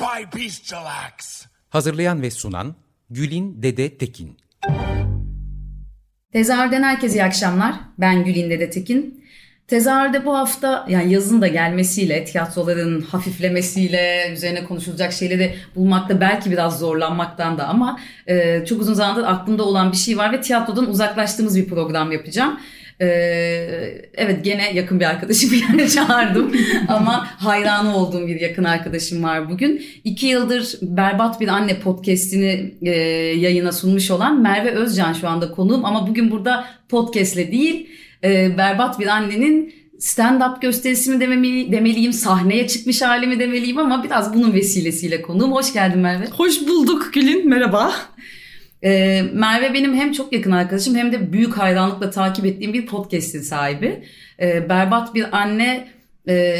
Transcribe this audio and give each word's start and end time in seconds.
By 0.00 0.38
bestial 0.38 0.86
acts. 1.06 1.46
Hazırlayan 1.70 2.22
ve 2.22 2.30
sunan 2.30 2.74
Gülin 3.10 3.62
Dede 3.62 3.98
Tekin. 3.98 4.36
Tezahürden 6.32 6.82
herkese 6.82 7.18
iyi 7.18 7.24
akşamlar. 7.24 7.74
Ben 7.98 8.24
Gülin 8.24 8.50
Dede 8.50 8.70
Tekin. 8.70 9.24
Tezahürde 9.68 10.24
bu 10.24 10.36
hafta 10.36 10.86
yani 10.88 11.12
yazın 11.12 11.42
da 11.42 11.48
gelmesiyle, 11.48 12.24
tiyatroların 12.24 13.00
hafiflemesiyle, 13.00 14.30
üzerine 14.32 14.64
konuşulacak 14.64 15.12
şeyleri 15.12 15.54
bulmakta 15.74 16.20
belki 16.20 16.50
biraz 16.50 16.78
zorlanmaktan 16.78 17.58
da 17.58 17.66
ama 17.66 18.00
e, 18.26 18.64
çok 18.64 18.80
uzun 18.80 18.94
zamandır 18.94 19.24
aklımda 19.24 19.64
olan 19.64 19.92
bir 19.92 19.96
şey 19.96 20.18
var 20.18 20.32
ve 20.32 20.40
tiyatrodan 20.40 20.90
uzaklaştığımız 20.90 21.56
bir 21.56 21.68
program 21.68 22.12
yapacağım. 22.12 22.60
Ee, 23.00 23.06
evet 24.14 24.44
gene 24.44 24.72
yakın 24.74 25.00
bir 25.00 25.04
arkadaşımı 25.04 25.54
yani 25.70 25.90
çağırdım 25.90 26.52
ama 26.88 27.26
hayranı 27.26 27.96
olduğum 27.96 28.26
bir 28.26 28.40
yakın 28.40 28.64
arkadaşım 28.64 29.22
var 29.22 29.50
bugün. 29.50 29.82
İki 30.04 30.26
yıldır 30.26 30.78
Berbat 30.82 31.40
Bir 31.40 31.48
Anne 31.48 31.80
podcastini 31.80 32.74
e, 32.82 32.90
yayına 33.38 33.72
sunmuş 33.72 34.10
olan 34.10 34.42
Merve 34.42 34.70
Özcan 34.70 35.12
şu 35.12 35.28
anda 35.28 35.50
konuğum 35.50 35.84
ama 35.84 36.08
bugün 36.08 36.30
burada 36.30 36.64
podcastle 36.88 37.52
değil 37.52 37.88
e, 38.24 38.58
Berbat 38.58 39.00
Bir 39.00 39.06
Anne'nin 39.06 39.74
stand-up 39.98 40.60
gösterisi 40.60 41.10
mi 41.10 41.20
demeliyim, 41.72 42.12
sahneye 42.12 42.68
çıkmış 42.68 43.02
hali 43.02 43.26
mi 43.26 43.38
demeliyim 43.38 43.78
ama 43.78 44.04
biraz 44.04 44.34
bunun 44.34 44.52
vesilesiyle 44.52 45.22
konuğum. 45.22 45.52
Hoş 45.52 45.72
geldin 45.72 45.98
Merve. 45.98 46.26
Hoş 46.26 46.68
bulduk 46.68 47.14
Gül'ün, 47.14 47.48
merhaba. 47.48 47.92
Ee, 48.84 49.22
Merve 49.32 49.74
benim 49.74 49.94
hem 49.94 50.12
çok 50.12 50.32
yakın 50.32 50.50
arkadaşım 50.50 50.94
hem 50.94 51.12
de 51.12 51.32
büyük 51.32 51.58
hayranlıkla 51.58 52.10
takip 52.10 52.46
ettiğim 52.46 52.72
bir 52.72 52.86
podcast'in 52.86 53.40
sahibi. 53.40 54.04
Ee, 54.40 54.68
berbat 54.68 55.14
bir 55.14 55.36
anne 55.36 55.88
e, 56.28 56.56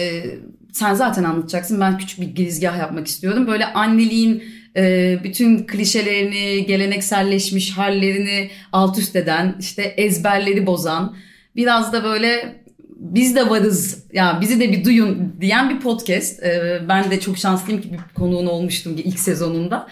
sen 0.72 0.94
zaten 0.94 1.24
anlatacaksın 1.24 1.80
ben 1.80 1.98
küçük 1.98 2.20
bir 2.20 2.26
girizgah 2.26 2.78
yapmak 2.78 3.06
istiyorum. 3.06 3.46
Böyle 3.46 3.66
anneliğin 3.66 4.44
e, 4.76 5.18
bütün 5.24 5.66
klişelerini, 5.66 6.66
gelenekselleşmiş 6.66 7.70
hallerini 7.70 8.50
alt 8.72 8.98
üst 8.98 9.16
eden, 9.16 9.56
işte 9.60 9.82
ezberleri 9.82 10.66
bozan, 10.66 11.16
biraz 11.56 11.92
da 11.92 12.04
böyle 12.04 12.56
biz 12.96 13.36
de 13.36 13.50
varız 13.50 14.04
ya 14.12 14.38
bizi 14.40 14.60
de 14.60 14.72
bir 14.72 14.84
duyun 14.84 15.36
diyen 15.40 15.70
bir 15.70 15.80
podcast. 15.80 16.42
Ee, 16.42 16.80
ben 16.88 17.10
de 17.10 17.20
çok 17.20 17.38
şanslıyım 17.38 17.82
ki 17.82 17.92
bir 17.92 18.14
konuğun 18.14 18.46
olmuştum 18.46 18.96
ilk 19.04 19.18
sezonunda. 19.18 19.88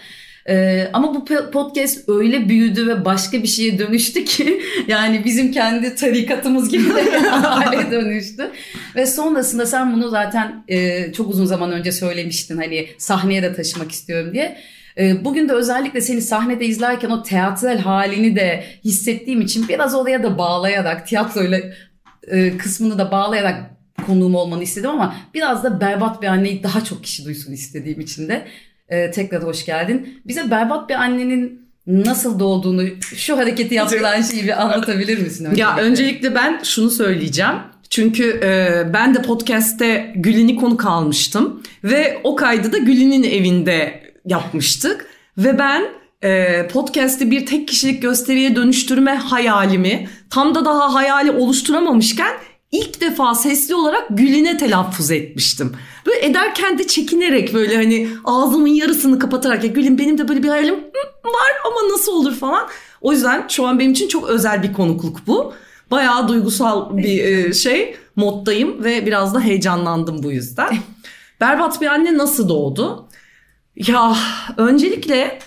Ee, 0.48 0.90
ama 0.92 1.14
bu 1.14 1.24
podcast 1.52 2.08
öyle 2.08 2.48
büyüdü 2.48 2.86
ve 2.86 3.04
başka 3.04 3.42
bir 3.42 3.48
şeye 3.48 3.78
dönüştü 3.78 4.24
ki 4.24 4.62
yani 4.88 5.24
bizim 5.24 5.52
kendi 5.52 5.94
tarikatımız 5.94 6.68
gibi 6.68 6.94
de 6.94 7.18
hale 7.28 7.90
dönüştü. 7.90 8.50
Ve 8.96 9.06
sonrasında 9.06 9.66
sen 9.66 9.92
bunu 9.92 10.08
zaten 10.08 10.64
e, 10.68 11.12
çok 11.12 11.30
uzun 11.30 11.46
zaman 11.46 11.72
önce 11.72 11.92
söylemiştin 11.92 12.56
hani 12.56 12.88
sahneye 12.98 13.42
de 13.42 13.54
taşımak 13.54 13.92
istiyorum 13.92 14.34
diye. 14.34 14.58
E, 14.98 15.24
bugün 15.24 15.48
de 15.48 15.52
özellikle 15.52 16.00
seni 16.00 16.22
sahnede 16.22 16.66
izlerken 16.66 17.10
o 17.10 17.22
teatral 17.22 17.78
halini 17.78 18.36
de 18.36 18.64
hissettiğim 18.84 19.40
için 19.40 19.68
biraz 19.68 19.94
oraya 19.94 20.22
da 20.22 20.38
bağlayarak 20.38 21.06
tiyatroyla 21.06 21.60
e, 22.26 22.56
kısmını 22.56 22.98
da 22.98 23.10
bağlayarak 23.10 23.70
konuğum 24.06 24.34
olmanı 24.34 24.62
istedim 24.62 24.90
ama 24.90 25.16
biraz 25.34 25.64
da 25.64 25.80
berbat 25.80 26.22
bir 26.22 26.26
anneyi 26.26 26.62
daha 26.62 26.84
çok 26.84 27.04
kişi 27.04 27.24
duysun 27.24 27.52
istediğim 27.52 28.00
için 28.00 28.28
de 28.28 28.46
ee, 28.94 29.10
tekrar 29.10 29.42
hoş 29.42 29.64
geldin. 29.64 30.20
Bize 30.24 30.50
berbat 30.50 30.88
bir 30.88 30.94
annenin 30.94 31.64
nasıl 31.86 32.38
doğduğunu, 32.38 32.82
şu 33.00 33.38
hareketi 33.38 33.74
yaptıran 33.74 34.22
şeyi 34.22 34.44
bir 34.44 34.62
anlatabilir 34.62 35.18
misin? 35.18 35.44
Öncelikle? 35.44 35.62
Ya 35.62 35.76
öncelikle 35.76 36.34
ben 36.34 36.60
şunu 36.62 36.90
söyleyeceğim. 36.90 37.54
Çünkü 37.90 38.40
e, 38.42 38.82
ben 38.92 39.14
de 39.14 39.22
podcast'te 39.22 40.12
Gülin'i 40.16 40.56
konuk 40.56 40.86
almıştım 40.86 41.62
ve 41.84 42.20
o 42.24 42.36
kaydı 42.36 42.72
da 42.72 42.78
Gülin'in 42.78 43.22
evinde 43.22 44.02
yapmıştık 44.26 45.06
ve 45.38 45.58
ben 45.58 45.84
e, 46.22 46.66
podcast'i 46.68 47.30
bir 47.30 47.46
tek 47.46 47.68
kişilik 47.68 48.02
gösteriye 48.02 48.56
dönüştürme 48.56 49.14
hayalimi 49.14 50.08
tam 50.30 50.54
da 50.54 50.64
daha 50.64 50.94
hayali 50.94 51.30
oluşturamamışken 51.30 52.32
ilk 52.74 53.00
defa 53.00 53.34
sesli 53.34 53.74
olarak 53.74 54.06
Gülin'e 54.10 54.56
telaffuz 54.56 55.10
etmiştim. 55.10 55.72
Böyle 56.06 56.26
ederken 56.26 56.78
de 56.78 56.86
çekinerek 56.86 57.54
böyle 57.54 57.76
hani 57.76 58.08
ağzımın 58.24 58.68
yarısını 58.68 59.18
kapatarak 59.18 59.64
ya 59.64 59.70
Gül'in 59.70 59.98
benim 59.98 60.18
de 60.18 60.28
böyle 60.28 60.42
bir 60.42 60.48
hayalim 60.48 60.74
var 61.24 61.52
ama 61.66 61.92
nasıl 61.92 62.12
olur 62.12 62.34
falan. 62.34 62.68
O 63.00 63.12
yüzden 63.12 63.48
şu 63.48 63.66
an 63.66 63.78
benim 63.78 63.92
için 63.92 64.08
çok 64.08 64.28
özel 64.28 64.62
bir 64.62 64.72
konukluk 64.72 65.26
bu. 65.26 65.54
Bayağı 65.90 66.28
duygusal 66.28 66.96
bir 66.96 67.24
e, 67.24 67.52
şey 67.52 67.96
moddayım 68.16 68.84
ve 68.84 69.06
biraz 69.06 69.34
da 69.34 69.40
heyecanlandım 69.40 70.22
bu 70.22 70.32
yüzden. 70.32 70.76
Berbat 71.40 71.80
bir 71.80 71.86
anne 71.86 72.18
nasıl 72.18 72.48
doğdu? 72.48 73.08
Ya 73.76 74.16
öncelikle 74.56 75.38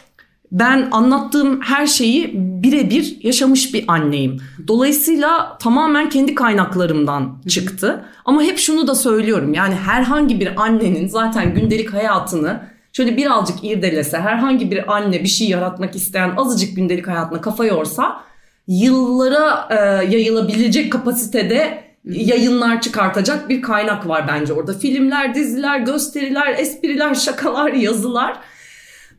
ben 0.52 0.88
anlattığım 0.92 1.62
her 1.62 1.88
şeyi 1.88 2.32
birebir 2.36 3.18
yaşamış 3.24 3.74
bir 3.74 3.86
anneyim. 3.88 4.42
Dolayısıyla 4.68 5.58
tamamen 5.58 6.10
kendi 6.10 6.36
kaynaklarımdan 6.36 7.42
çıktı. 7.50 8.06
Ama 8.26 8.44
hep 8.44 8.58
şunu 8.58 8.88
da 8.88 8.96
söylüyorum. 8.96 9.54
Yani 9.54 9.76
herhangi 9.76 10.40
bir 10.40 10.62
annenin 10.62 11.08
zaten 11.08 11.56
gündelik 11.56 11.94
hayatını 11.94 12.62
şöyle 12.94 13.18
birazcık 13.18 13.64
irdelese, 13.64 14.18
herhangi 14.18 14.72
bir 14.72 14.96
anne 14.96 15.24
bir 15.24 15.28
şey 15.28 15.50
yaratmak 15.50 15.96
isteyen 15.96 16.34
azıcık 16.38 16.76
gündelik 16.76 17.08
hayatına 17.08 17.42
kafa 17.42 17.66
yorsa 17.66 18.22
yıllara 18.68 19.68
e, 19.70 19.76
yayılabilecek 20.16 20.92
kapasitede 20.92 21.84
yayınlar 22.06 22.82
çıkartacak 22.82 23.50
bir 23.50 23.62
kaynak 23.62 24.08
var 24.08 24.26
bence 24.28 24.54
orada. 24.54 24.74
Filmler, 24.74 25.36
diziler, 25.36 25.80
gösteriler, 25.80 26.56
espriler, 26.58 27.16
şakalar, 27.16 27.72
yazılar. 27.72 28.38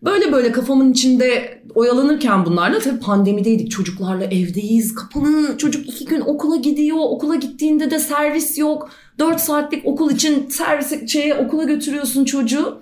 Böyle 0.03 0.33
böyle 0.33 0.53
kafamın 0.53 0.93
içinde 0.93 1.59
oyalanırken 1.75 2.47
bunlarla 2.47 2.79
tabii 2.79 3.01
pandemideydik 3.01 3.71
çocuklarla 3.71 4.25
evdeyiz 4.25 4.95
kapalı 4.95 5.59
çocuk 5.59 5.89
iki 5.89 6.05
gün 6.05 6.21
okula 6.21 6.57
gidiyor 6.57 6.99
okula 7.01 7.35
gittiğinde 7.35 7.91
de 7.91 7.99
servis 7.99 8.59
yok 8.59 8.91
dört 9.19 9.41
saatlik 9.41 9.87
okul 9.87 10.11
için 10.11 10.49
servis 10.49 11.13
şeye 11.13 11.35
okula 11.35 11.65
götürüyorsun 11.65 12.25
çocuğu. 12.25 12.79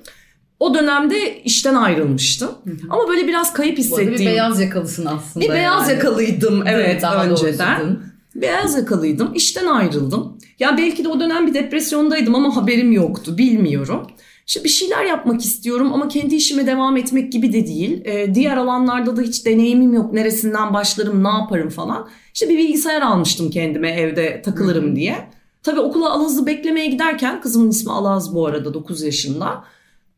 O 0.61 0.75
dönemde 0.75 1.43
işten 1.43 1.75
ayrılmıştım. 1.75 2.49
Hı 2.65 2.71
hı. 2.71 2.77
Ama 2.91 3.09
böyle 3.09 3.29
biraz 3.29 3.53
kayıp 3.53 3.79
hissettiğim. 3.79 4.13
Bir 4.13 4.27
beyaz 4.27 4.61
yakalısın 4.61 5.07
aslında. 5.07 5.45
Bir 5.45 5.49
yani. 5.49 5.59
beyaz 5.59 5.89
yakalıydım 5.91 6.67
evet 6.67 7.03
Daha 7.03 7.27
önceden. 7.27 7.81
Doğrusu. 7.81 8.01
Beyaz 8.35 8.77
yakalıydım. 8.77 9.35
İşten 9.35 9.67
ayrıldım. 9.67 10.39
Ya 10.59 10.79
belki 10.79 11.05
de 11.05 11.09
o 11.09 11.21
dönem 11.21 11.47
bir 11.47 11.55
depresyondaydım 11.55 12.35
ama 12.35 12.57
haberim 12.57 12.93
yoktu. 12.93 13.39
Bilmiyorum. 13.39 14.07
İşte 14.47 14.65
bir 14.65 14.69
şeyler 14.69 15.05
yapmak 15.05 15.45
istiyorum 15.45 15.93
ama 15.93 16.09
kendi 16.09 16.35
işime 16.35 16.67
devam 16.67 16.97
etmek 16.97 17.33
gibi 17.33 17.53
de 17.53 17.67
değil. 17.67 18.03
Ee, 18.05 18.35
diğer 18.35 18.57
alanlarda 18.57 19.17
da 19.17 19.23
hiç 19.23 19.47
deneyimim 19.47 19.95
yok. 19.95 20.13
Neresinden 20.13 20.75
başlarım, 20.75 21.25
ne 21.25 21.29
yaparım 21.29 21.69
falan. 21.69 22.09
İşte 22.35 22.49
bir 22.49 22.59
bilgisayar 22.59 23.03
almıştım 23.03 23.51
kendime 23.51 23.91
evde 23.91 24.43
takılırım 24.43 24.97
diye. 24.97 25.17
Tabii 25.63 25.81
okula 25.81 26.11
Alaz'ı 26.11 26.47
beklemeye 26.47 26.87
giderken, 26.87 27.41
kızımın 27.41 27.71
ismi 27.71 27.93
Alaz 27.93 28.35
bu 28.35 28.47
arada 28.47 28.75
9 28.75 29.03
yaşında. 29.03 29.65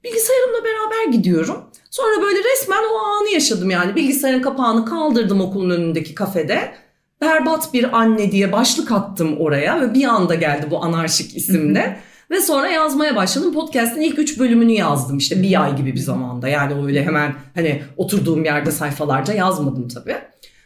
Bilgisayarımla 0.05 0.59
beraber 0.65 1.13
gidiyorum. 1.13 1.57
Sonra 1.91 2.23
böyle 2.23 2.39
resmen 2.39 2.83
o 2.93 2.99
anı 2.99 3.29
yaşadım 3.29 3.71
yani. 3.71 3.97
Bilgisayarın 3.97 4.43
kapağını 4.43 4.85
kaldırdım 4.85 5.41
okulun 5.41 5.71
önündeki 5.71 6.15
kafede. 6.15 6.75
Berbat 7.21 7.75
bir 7.75 7.99
anne 7.99 8.33
diye 8.33 8.53
başlık 8.53 8.93
attım 8.93 9.37
oraya 9.39 9.81
ve 9.81 9.95
bir 9.95 10.05
anda 10.05 10.35
geldi 10.35 10.67
bu 10.71 10.85
anarşik 10.85 11.37
isimde. 11.37 11.97
Ve 12.31 12.41
sonra 12.41 12.69
yazmaya 12.69 13.17
başladım. 13.17 13.53
Podcast'in 13.53 14.01
ilk 14.01 14.19
üç 14.19 14.39
bölümünü 14.39 14.73
yazdım 14.73 15.19
işte 15.19 15.43
bir 15.43 15.63
ay 15.63 15.77
gibi 15.77 15.95
bir 15.95 15.99
zamanda. 15.99 16.49
Yani 16.49 16.85
öyle 16.87 17.05
hemen 17.05 17.35
hani 17.55 17.83
oturduğum 17.97 18.45
yerde 18.45 18.71
sayfalarca 18.71 19.35
yazmadım 19.35 19.89
tabii. 19.89 20.17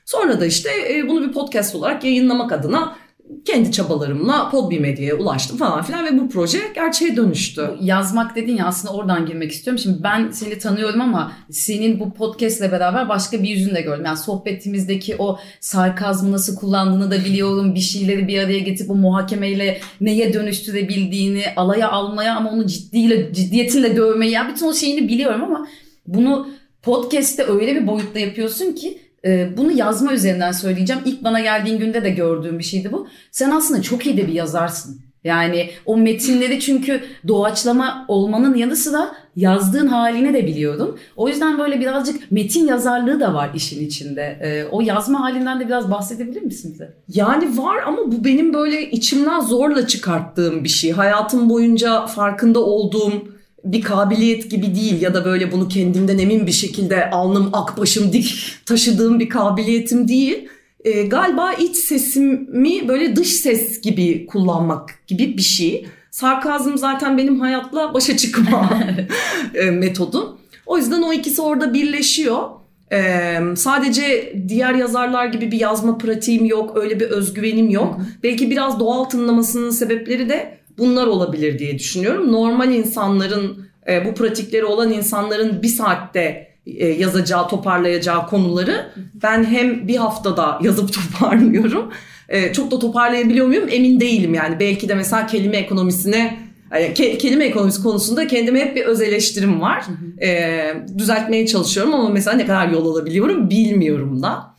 Sonra 0.05 0.41
da 0.41 0.47
işte 0.47 0.71
e, 0.91 1.09
bunu 1.09 1.29
bir 1.29 1.33
podcast 1.33 1.75
olarak 1.75 2.05
yayınlamak 2.05 2.53
adına 2.53 2.97
kendi 3.45 3.73
çabalarımla 3.73 4.51
Podbi 4.51 4.81
Medya'ya 4.81 5.17
ulaştım 5.17 5.57
falan 5.57 5.83
filan 5.83 6.05
ve 6.05 6.19
bu 6.19 6.29
proje 6.29 6.59
gerçeğe 6.75 7.17
dönüştü. 7.17 7.71
Yazmak 7.81 8.37
dedin 8.37 8.57
ya 8.57 8.67
aslında 8.67 8.95
oradan 8.95 9.27
girmek 9.27 9.53
istiyorum. 9.53 9.79
Şimdi 9.83 10.03
ben 10.03 10.31
seni 10.31 10.59
tanıyorum 10.59 11.01
ama 11.01 11.33
senin 11.51 12.01
bu 12.01 12.13
podcastle 12.13 12.73
beraber 12.73 13.09
başka 13.09 13.43
bir 13.43 13.49
yüzünü 13.49 13.75
de 13.75 13.81
gördüm. 13.81 14.05
Yani 14.05 14.17
sohbetimizdeki 14.19 15.17
o 15.19 15.39
sarkazmı 15.61 16.33
nasıl 16.33 16.57
kullandığını 16.57 17.11
da 17.11 17.25
biliyorum. 17.25 17.75
Bir 17.75 17.81
şeyleri 17.81 18.29
bir 18.29 18.39
araya 18.39 18.59
getirip 18.59 18.91
o 18.91 18.95
muhakemeyle 18.95 19.81
neye 20.01 20.33
dönüştürebildiğini, 20.33 21.45
alaya 21.57 21.91
almaya 21.91 22.37
ama 22.37 22.51
onu 22.51 22.67
ciddiyle, 22.67 23.33
ciddiyetinle 23.33 23.97
dövmeyi. 23.97 24.33
Ya 24.33 24.49
bütün 24.49 24.67
o 24.67 24.75
şeyini 24.75 25.09
biliyorum 25.09 25.45
ama 25.45 25.67
bunu 26.07 26.49
podcast'te 26.83 27.45
öyle 27.45 27.75
bir 27.75 27.87
boyutta 27.87 28.19
yapıyorsun 28.19 28.73
ki 28.73 28.99
e, 29.25 29.57
bunu 29.57 29.73
yazma 29.73 30.13
üzerinden 30.13 30.53
söyleyeceğim. 30.53 31.03
İlk 31.05 31.25
bana 31.25 31.41
geldiğin 31.41 31.79
günde 31.79 32.05
de 32.05 32.11
gördüğüm 32.11 32.59
bir 32.59 32.65
şeydi 32.65 32.93
bu. 32.93 33.09
Sen 33.31 33.51
aslında 33.51 33.83
çok 33.83 34.07
iyi 34.07 34.17
de 34.17 34.29
bir 34.29 34.33
yazarsın. 34.33 35.01
Yani 35.25 35.71
o 35.87 35.97
metinleri 35.97 36.61
çünkü 36.61 37.01
doğaçlama 37.29 38.05
olmanın 38.09 38.55
yanı 38.55 38.77
sıra 38.77 39.15
yazdığın 39.37 39.87
halini 39.87 40.35
de 40.35 40.47
biliyordum. 40.47 40.99
O 41.17 41.29
yüzden 41.29 41.59
böyle 41.59 41.81
birazcık 41.81 42.33
metin 42.33 42.67
yazarlığı 42.67 43.21
da 43.21 43.35
var 43.35 43.51
işin 43.55 43.87
içinde. 43.87 44.39
E, 44.43 44.65
o 44.71 44.81
yazma 44.81 45.21
halinden 45.21 45.61
de 45.61 45.67
biraz 45.67 45.91
bahsedebilir 45.91 46.43
misin 46.43 46.73
bize? 46.75 46.95
Yani 47.09 47.59
var 47.59 47.83
ama 47.87 47.99
bu 48.13 48.25
benim 48.25 48.55
böyle 48.55 48.91
içimden 48.91 49.41
zorla 49.41 49.87
çıkarttığım 49.87 50.65
bir 50.65 50.69
şey. 50.69 50.93
Hayatım 50.93 51.51
boyunca 51.51 52.07
farkında 52.07 52.61
olduğum 52.61 53.32
bir 53.65 53.83
kabiliyet 53.83 54.51
gibi 54.51 54.75
değil 54.75 55.03
ya 55.03 55.15
da 55.15 55.25
böyle 55.25 55.53
bunu 55.53 55.69
kendimden 55.69 56.19
emin 56.19 56.47
bir 56.47 56.53
şekilde 56.53 57.11
alnım 57.11 57.51
ak 57.53 57.79
başım 57.79 58.13
dik 58.13 58.55
taşıdığım 58.67 59.21
bir 59.21 59.29
kabiliyetim 59.29 60.09
değil. 60.09 60.49
E, 60.85 61.03
galiba 61.03 61.53
iç 61.53 61.77
sesimi 61.77 62.89
böyle 62.89 63.17
dış 63.17 63.29
ses 63.29 63.81
gibi 63.81 64.27
kullanmak 64.27 64.91
gibi 65.07 65.37
bir 65.37 65.43
şey. 65.43 65.87
Sarkazm 66.11 66.77
zaten 66.77 67.19
benim 67.19 67.41
hayatla 67.41 67.95
başa 67.95 68.17
çıkma 68.17 68.71
e, 69.55 69.71
metodum. 69.71 70.39
O 70.67 70.79
yüzden 70.79 71.03
o 71.03 71.13
ikisi 71.13 71.43
orada 71.43 71.75
birleşiyor. 71.75 72.49
Ee, 72.93 73.39
sadece 73.57 74.37
diğer 74.49 74.75
yazarlar 74.75 75.27
gibi 75.27 75.51
bir 75.51 75.61
yazma 75.61 75.99
pratiğim 75.99 76.45
yok, 76.45 76.77
öyle 76.77 77.01
bir 77.01 77.07
özgüvenim 77.07 77.71
yok. 77.71 78.01
Belki 78.23 78.51
biraz 78.51 78.81
doğal 78.81 79.05
tınlamasının 79.05 79.71
sebepleri 79.71 80.29
de 80.29 80.59
bunlar 80.79 81.07
olabilir 81.07 81.59
diye 81.59 81.79
düşünüyorum. 81.79 82.33
Normal 82.33 82.73
insanların 82.73 83.67
e, 83.89 84.05
bu 84.05 84.15
pratikleri 84.15 84.65
olan 84.65 84.93
insanların 84.93 85.63
bir 85.63 85.69
saatte 85.69 86.49
e, 86.67 86.87
yazacağı, 86.89 87.49
toparlayacağı 87.49 88.27
konuları 88.27 88.87
ben 89.23 89.45
hem 89.45 89.89
bir 89.89 89.97
haftada 89.97 90.59
yazıp 90.63 90.91
toparlıyorum. 91.21 91.91
E, 92.29 92.53
çok 92.53 92.71
da 92.71 92.79
toparlayabiliyor 92.79 93.47
muyum 93.47 93.65
emin 93.71 94.01
değilim 94.01 94.35
yani. 94.35 94.61
Belki 94.61 94.89
de 94.89 94.95
mesela 94.95 95.27
kelime 95.27 95.57
ekonomisine 95.57 96.39
yani 96.73 96.85
ke- 96.85 97.19
kelime 97.19 97.45
ekonomisi 97.45 97.83
konusunda 97.83 98.27
kendime 98.27 98.61
hep 98.61 98.77
bir 98.77 98.85
öz 98.85 99.01
eleştirim 99.01 99.61
var. 99.61 99.85
E, 100.23 100.61
düzeltmeye 100.99 101.47
çalışıyorum 101.47 101.95
ama 101.95 102.09
mesela 102.09 102.37
ne 102.37 102.47
kadar 102.47 102.69
yol 102.69 102.87
alabiliyorum 102.95 103.51
bilmiyorum 103.51 104.23
da. 104.23 104.52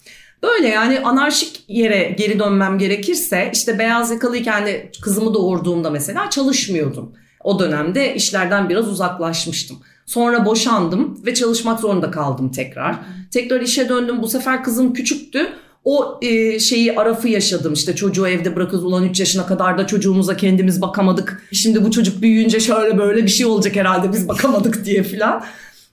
Böyle 0.43 0.67
yani 0.67 0.99
anarşik 0.99 1.63
yere 1.67 2.15
geri 2.17 2.39
dönmem 2.39 2.77
gerekirse 2.77 3.49
işte 3.53 3.79
beyaz 3.79 4.11
yakalıyken 4.11 4.65
de 4.65 4.91
kızımı 5.01 5.33
doğurduğumda 5.33 5.89
mesela 5.89 6.29
çalışmıyordum. 6.29 7.11
O 7.43 7.59
dönemde 7.59 8.15
işlerden 8.15 8.69
biraz 8.69 8.87
uzaklaşmıştım. 8.87 9.77
Sonra 10.05 10.45
boşandım 10.45 11.25
ve 11.25 11.33
çalışmak 11.33 11.79
zorunda 11.79 12.11
kaldım 12.11 12.51
tekrar. 12.51 12.95
Tekrar 13.31 13.61
işe 13.61 13.89
döndüm. 13.89 14.21
Bu 14.21 14.27
sefer 14.27 14.63
kızım 14.63 14.93
küçüktü. 14.93 15.47
O 15.85 16.19
e, 16.21 16.59
şeyi 16.59 16.95
arafı 16.95 17.27
yaşadım 17.27 17.73
işte 17.73 17.95
çocuğu 17.95 18.27
evde 18.27 18.55
bırakırız 18.55 18.83
ulan 18.83 19.03
3 19.03 19.19
yaşına 19.19 19.45
kadar 19.45 19.77
da 19.77 19.87
çocuğumuza 19.87 20.37
kendimiz 20.37 20.81
bakamadık. 20.81 21.43
Şimdi 21.51 21.85
bu 21.85 21.91
çocuk 21.91 22.21
büyüyünce 22.21 22.59
şöyle 22.59 22.97
böyle 22.97 23.23
bir 23.23 23.29
şey 23.29 23.45
olacak 23.45 23.75
herhalde 23.75 24.13
biz 24.13 24.27
bakamadık 24.27 24.85
diye 24.85 25.03
filan. 25.03 25.43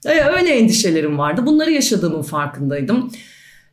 E, 0.05 0.21
öyle 0.23 0.49
endişelerim 0.49 1.17
vardı. 1.17 1.45
Bunları 1.45 1.71
yaşadığımın 1.71 2.21
farkındaydım. 2.21 3.11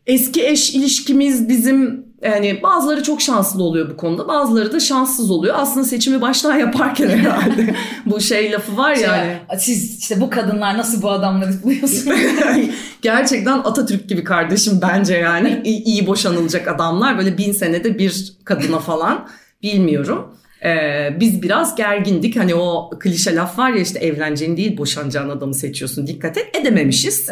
Eski 0.08 0.46
eş 0.46 0.75
ilişkimiz 0.75 1.49
bizim 1.49 2.08
yani 2.22 2.62
bazıları 2.62 3.02
çok 3.02 3.20
şanslı 3.20 3.62
oluyor 3.62 3.90
bu 3.90 3.96
konuda 3.96 4.28
bazıları 4.28 4.72
da 4.72 4.81
şanssız 4.81 5.31
oluyor. 5.31 5.55
Aslında 5.58 5.87
seçimi 5.87 6.20
baştan 6.20 6.58
yaparken 6.58 7.08
herhalde 7.08 7.75
bu 8.06 8.20
şey 8.20 8.52
lafı 8.52 8.76
var 8.76 8.94
ya. 8.94 9.16
Yani. 9.16 9.60
Siz 9.60 9.99
işte 9.99 10.20
bu 10.20 10.31
kadınlar 10.31 10.78
nasıl 10.78 11.02
bu 11.02 11.10
adamları 11.10 11.62
buluyorsunuz? 11.62 12.19
Gerçekten 13.02 13.58
Atatürk 13.58 14.08
gibi 14.08 14.25
kardeşim 14.25 14.78
bence 14.82 15.14
yani 15.14 15.62
iyi, 15.64 15.84
iyi 15.84 16.06
boşanılacak 16.06 16.69
adamlar 16.69 17.19
böyle 17.19 17.38
bin 17.38 17.52
senede 17.52 17.99
bir 17.99 18.32
kadına 18.44 18.78
falan 18.78 19.28
bilmiyorum. 19.62 20.34
Ee, 20.64 21.16
biz 21.20 21.43
biraz 21.43 21.75
gergindik. 21.75 22.37
Hani 22.37 22.55
o 22.55 22.90
klişe 23.00 23.34
laf 23.34 23.58
var 23.58 23.70
ya 23.70 23.82
işte 23.82 23.99
evleneceğin 23.99 24.56
değil 24.56 24.78
boşanacağın 24.78 25.28
adamı 25.28 25.55
seçiyorsun. 25.55 26.06
Dikkat 26.06 26.38
et 26.38 26.56
edememişiz. 26.56 27.28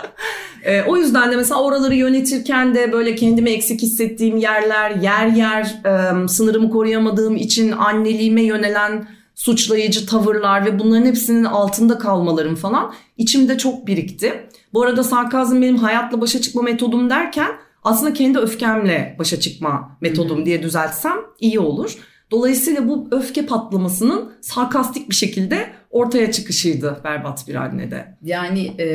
ee, 0.64 0.82
o 0.82 0.96
yüzden 0.96 1.32
de 1.32 1.36
mesela 1.36 1.62
oraları 1.62 1.94
yönetirken 1.94 2.74
de 2.74 2.92
böyle 2.92 3.14
kendimi 3.14 3.50
eksik 3.50 3.82
hissettiğim 3.82 4.36
yerler, 4.36 4.90
yer 4.90 5.26
yer 5.26 5.62
e, 5.64 6.28
sınırımı 6.28 6.70
koruyamadığım 6.70 7.36
için 7.36 7.72
anneliğime 7.72 8.42
yönelen 8.42 9.06
suçlayıcı 9.34 10.06
tavırlar 10.06 10.64
ve 10.64 10.78
bunların 10.78 11.06
hepsinin 11.06 11.44
altında 11.44 11.98
kalmalarım 11.98 12.54
falan 12.54 12.94
içimde 13.16 13.58
çok 13.58 13.86
birikti. 13.86 14.32
Bu 14.74 14.82
arada 14.82 15.04
sarkazm 15.04 15.62
benim 15.62 15.76
hayatla 15.76 16.20
başa 16.20 16.40
çıkma 16.40 16.62
metodum 16.62 17.10
derken 17.10 17.52
aslında 17.84 18.12
kendi 18.12 18.38
öfkemle 18.38 19.16
başa 19.18 19.40
çıkma 19.40 19.98
metodum 20.00 20.46
diye 20.46 20.62
düzeltsem 20.62 21.16
iyi 21.40 21.60
olur. 21.60 21.98
Dolayısıyla 22.34 22.88
bu 22.88 23.08
öfke 23.10 23.46
patlamasının 23.46 24.32
sarkastik 24.40 25.10
bir 25.10 25.14
şekilde 25.14 25.66
ortaya 25.90 26.32
çıkışıydı 26.32 27.00
berbat 27.04 27.48
bir 27.48 27.54
annede. 27.54 28.16
Yani 28.22 28.66
e, 28.66 28.86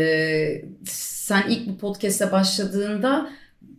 sen 0.86 1.44
ilk 1.50 1.68
bu 1.68 1.78
podcast'e 1.78 2.32
başladığında 2.32 3.30